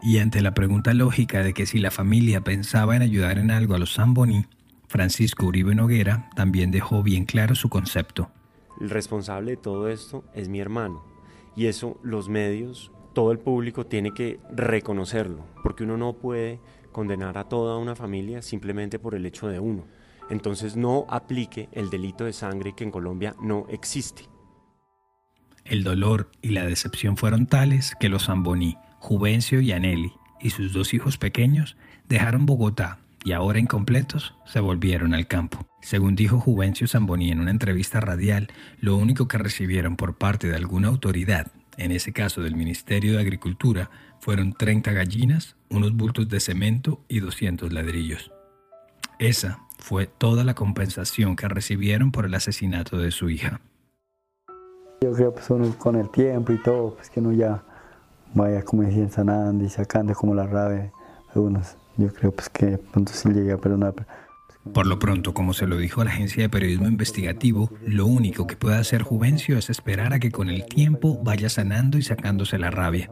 Y 0.01 0.21
ante 0.21 0.41
la 0.41 0.55
pregunta 0.55 0.95
lógica 0.95 1.43
de 1.43 1.55
que 1.55 1.67
si 1.67 1.81
la 1.81 1.91
familia 1.91 2.43
pensaba 2.43 2.95
en 2.95 3.03
ayudar 3.03 3.39
en 3.39 3.51
algo 3.51 3.75
a 3.75 3.79
los 3.79 3.95
Zamboni, 3.95 4.47
Francisco 4.87 5.47
Uribe 5.47 5.75
Noguera 5.75 6.31
también 6.37 6.71
dejó 6.71 7.03
bien 7.03 7.25
claro 7.25 7.57
su 7.57 7.69
concepto. 7.69 8.31
El 8.81 8.91
responsable 8.91 9.53
de 9.53 9.57
todo 9.57 9.89
esto 9.89 10.23
es 10.35 10.49
mi 10.49 10.61
hermano. 10.61 11.05
Y 11.57 11.67
eso 11.67 11.99
los 12.05 12.29
medios, 12.29 12.93
todo 13.13 13.33
el 13.33 13.41
público 13.41 13.87
tiene 13.87 14.15
que 14.15 14.39
reconocerlo, 14.53 15.45
porque 15.65 15.83
uno 15.83 15.97
no 15.97 16.13
puede 16.13 16.61
condenar 16.97 17.37
a 17.37 17.45
toda 17.45 17.77
una 17.77 17.95
familia 17.95 18.41
simplemente 18.41 18.99
por 18.99 19.15
el 19.15 19.27
hecho 19.27 19.49
de 19.49 19.61
uno. 19.61 19.85
Entonces 20.31 20.77
no 20.77 21.05
aplique 21.11 21.69
el 21.73 21.91
delito 21.91 22.25
de 22.25 22.33
sangre 22.33 22.73
que 22.75 22.85
en 22.85 22.91
Colombia 22.91 23.37
no 23.39 23.67
existe. 23.69 24.23
El 25.67 25.85
dolor 25.85 26.31
y 26.41 26.53
la 26.53 26.65
decepción 26.65 27.19
fueron 27.19 27.49
tales 27.49 27.95
que 28.01 28.09
los 28.09 28.25
Zamboni, 28.25 28.79
Juvencio 28.99 29.61
y 29.61 29.73
Aneli, 29.73 30.15
y 30.41 30.49
sus 30.49 30.73
dos 30.73 30.95
hijos 30.95 31.19
pequeños 31.19 31.77
dejaron 32.09 32.47
Bogotá 32.47 33.01
y 33.23 33.33
ahora 33.33 33.59
incompletos, 33.59 34.35
se 34.47 34.61
volvieron 34.61 35.13
al 35.13 35.27
campo. 35.27 35.67
Según 35.83 36.15
dijo 36.15 36.41
Juvencio 36.41 36.89
Zamboni 36.89 37.31
en 37.31 37.41
una 37.41 37.51
entrevista 37.51 38.01
radial, 38.01 38.49
lo 38.81 38.97
único 38.97 39.29
que 39.29 39.37
recibieron 39.37 39.97
por 39.97 40.17
parte 40.17 40.49
de 40.49 40.57
alguna 40.57 40.89
autoridad, 40.89 41.53
en 41.77 41.93
ese 41.93 42.15
caso 42.15 42.41
del 42.41 42.57
Ministerio 42.57 43.13
de 43.13 43.21
Agricultura, 43.21 43.91
fueron 44.19 44.55
30 44.55 44.93
gallinas, 44.93 45.56
unos 45.71 45.95
bultos 45.95 46.29
de 46.29 46.41
cemento 46.41 47.01
y 47.09 47.21
200 47.21 47.73
ladrillos. 47.73 48.33
Esa 49.19 49.61
fue 49.79 50.07
toda 50.07 50.45
la 50.45 50.55
compensación 50.55 51.37
que 51.37 51.49
recibieron 51.49 52.13
por 52.13 52.27
el 52.27 52.35
asesinato 52.35 52.99
de 52.99 53.11
su 53.11 53.31
hija. 53.31 53.61
Yo 55.01 55.13
creo 55.13 55.35
que 55.35 55.41
pues, 55.41 55.77
con 55.77 55.97
el 55.97 56.11
tiempo 56.11 56.53
y 56.53 56.63
todo, 56.63 56.95
pues 56.95 57.11
que 57.11 57.21
uno 57.21 57.33
ya 57.33 57.63
vaya 58.35 58.63
como 58.63 58.83
sanando 59.11 59.65
y 59.65 59.69
sacando 59.69 60.15
como 60.15 60.35
la 60.35 60.47
rabia 60.47 60.93
de 61.35 61.41
unos 61.41 61.77
yo 61.97 62.13
creo 62.13 62.33
pues 62.33 62.49
que 62.49 62.79
pronto 62.79 63.13
sí 63.13 63.29
llegué 63.31 63.53
a 63.53 63.59
perdonar. 63.59 63.95
Pues, 63.95 64.07
Por 64.73 64.87
lo 64.87 64.99
pronto, 64.99 65.33
como 65.33 65.55
se 65.55 65.67
lo 65.67 65.77
dijo 65.77 66.01
a 66.01 66.05
la 66.05 66.11
agencia 66.11 66.43
de 66.43 66.49
periodismo 66.49 66.89
investigativo, 66.89 67.71
lo 67.87 68.07
único 68.07 68.47
que 68.47 68.57
puede 68.57 68.77
hacer 68.77 69.03
Juvencio 69.03 69.57
es 69.57 69.71
esperar 69.71 70.13
a 70.13 70.19
que 70.19 70.31
con 70.31 70.49
el 70.49 70.67
tiempo 70.67 71.23
vaya 71.23 71.49
sanando 71.49 71.99
y 71.99 72.03
sacándose 72.03 72.59
la 72.59 72.71
rabia. 72.71 73.11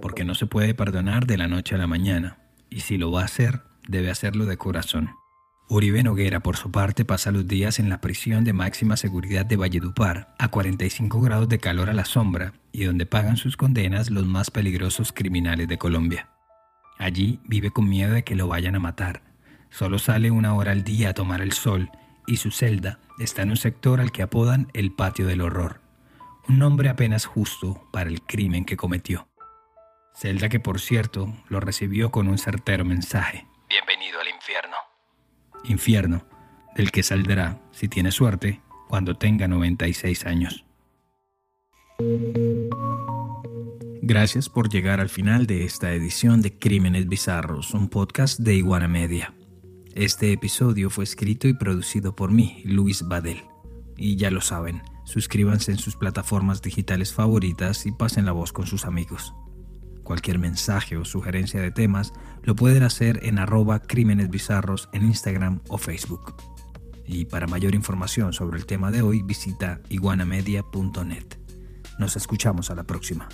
Porque 0.00 0.24
no 0.24 0.34
se 0.34 0.46
puede 0.46 0.74
perdonar 0.74 1.26
de 1.26 1.36
la 1.36 1.48
noche 1.48 1.74
a 1.74 1.78
la 1.78 1.86
mañana. 1.86 2.38
Y 2.70 2.80
si 2.80 2.98
lo 2.98 3.10
va 3.10 3.22
a 3.22 3.26
hacer, 3.26 3.62
debe 3.86 4.10
hacerlo 4.10 4.46
de 4.46 4.56
corazón. 4.56 5.10
Uribe 5.70 6.02
Noguera, 6.02 6.40
por 6.40 6.56
su 6.56 6.70
parte, 6.70 7.04
pasa 7.04 7.30
los 7.30 7.46
días 7.46 7.78
en 7.78 7.90
la 7.90 8.00
prisión 8.00 8.42
de 8.44 8.54
máxima 8.54 8.96
seguridad 8.96 9.44
de 9.44 9.56
Valledupar, 9.56 10.34
a 10.38 10.48
45 10.48 11.20
grados 11.20 11.48
de 11.48 11.58
calor 11.58 11.90
a 11.90 11.94
la 11.94 12.06
sombra, 12.06 12.54
y 12.72 12.84
donde 12.84 13.04
pagan 13.04 13.36
sus 13.36 13.56
condenas 13.56 14.10
los 14.10 14.26
más 14.26 14.50
peligrosos 14.50 15.12
criminales 15.12 15.68
de 15.68 15.76
Colombia. 15.76 16.30
Allí 16.98 17.40
vive 17.44 17.70
con 17.70 17.88
miedo 17.88 18.14
de 18.14 18.24
que 18.24 18.34
lo 18.34 18.48
vayan 18.48 18.76
a 18.76 18.80
matar. 18.80 19.22
Solo 19.70 19.98
sale 19.98 20.30
una 20.30 20.54
hora 20.54 20.72
al 20.72 20.84
día 20.84 21.10
a 21.10 21.14
tomar 21.14 21.42
el 21.42 21.52
sol 21.52 21.90
y 22.26 22.36
su 22.36 22.50
celda 22.50 22.98
está 23.18 23.42
en 23.42 23.50
un 23.50 23.56
sector 23.56 24.00
al 24.00 24.10
que 24.10 24.22
apodan 24.22 24.68
el 24.72 24.92
patio 24.92 25.26
del 25.26 25.40
horror, 25.40 25.80
un 26.48 26.58
nombre 26.58 26.88
apenas 26.88 27.26
justo 27.26 27.88
para 27.92 28.08
el 28.08 28.22
crimen 28.22 28.64
que 28.64 28.76
cometió. 28.76 29.27
Celda 30.20 30.48
que 30.48 30.58
por 30.58 30.80
cierto 30.80 31.32
lo 31.48 31.60
recibió 31.60 32.10
con 32.10 32.26
un 32.26 32.38
certero 32.38 32.84
mensaje. 32.84 33.46
Bienvenido 33.68 34.18
al 34.20 34.26
infierno. 34.26 34.76
Infierno, 35.62 36.26
del 36.74 36.90
que 36.90 37.04
saldrá, 37.04 37.60
si 37.70 37.86
tiene 37.86 38.10
suerte, 38.10 38.60
cuando 38.88 39.14
tenga 39.14 39.46
96 39.46 40.26
años. 40.26 40.64
Gracias 44.02 44.48
por 44.48 44.68
llegar 44.68 44.98
al 44.98 45.08
final 45.08 45.46
de 45.46 45.64
esta 45.64 45.92
edición 45.92 46.42
de 46.42 46.58
Crímenes 46.58 47.06
Bizarros, 47.06 47.72
un 47.72 47.88
podcast 47.88 48.40
de 48.40 48.56
Iguana 48.56 48.88
Media. 48.88 49.34
Este 49.94 50.32
episodio 50.32 50.90
fue 50.90 51.04
escrito 51.04 51.46
y 51.46 51.52
producido 51.52 52.16
por 52.16 52.32
mí, 52.32 52.62
Luis 52.64 53.06
Badel. 53.06 53.44
Y 53.96 54.16
ya 54.16 54.32
lo 54.32 54.40
saben, 54.40 54.82
suscríbanse 55.04 55.70
en 55.70 55.78
sus 55.78 55.94
plataformas 55.94 56.60
digitales 56.60 57.14
favoritas 57.14 57.86
y 57.86 57.92
pasen 57.92 58.26
la 58.26 58.32
voz 58.32 58.52
con 58.52 58.66
sus 58.66 58.84
amigos. 58.84 59.32
Cualquier 60.08 60.38
mensaje 60.38 60.96
o 60.96 61.04
sugerencia 61.04 61.60
de 61.60 61.70
temas 61.70 62.14
lo 62.42 62.56
pueden 62.56 62.82
hacer 62.82 63.20
en 63.24 63.38
arroba 63.38 63.80
crímenes 63.82 64.30
en 64.94 65.04
Instagram 65.04 65.60
o 65.68 65.76
Facebook. 65.76 66.34
Y 67.06 67.26
para 67.26 67.46
mayor 67.46 67.74
información 67.74 68.32
sobre 68.32 68.56
el 68.56 68.64
tema 68.64 68.90
de 68.90 69.02
hoy 69.02 69.20
visita 69.20 69.82
iguanamedia.net. 69.90 71.26
Nos 71.98 72.16
escuchamos 72.16 72.70
a 72.70 72.74
la 72.74 72.84
próxima. 72.84 73.28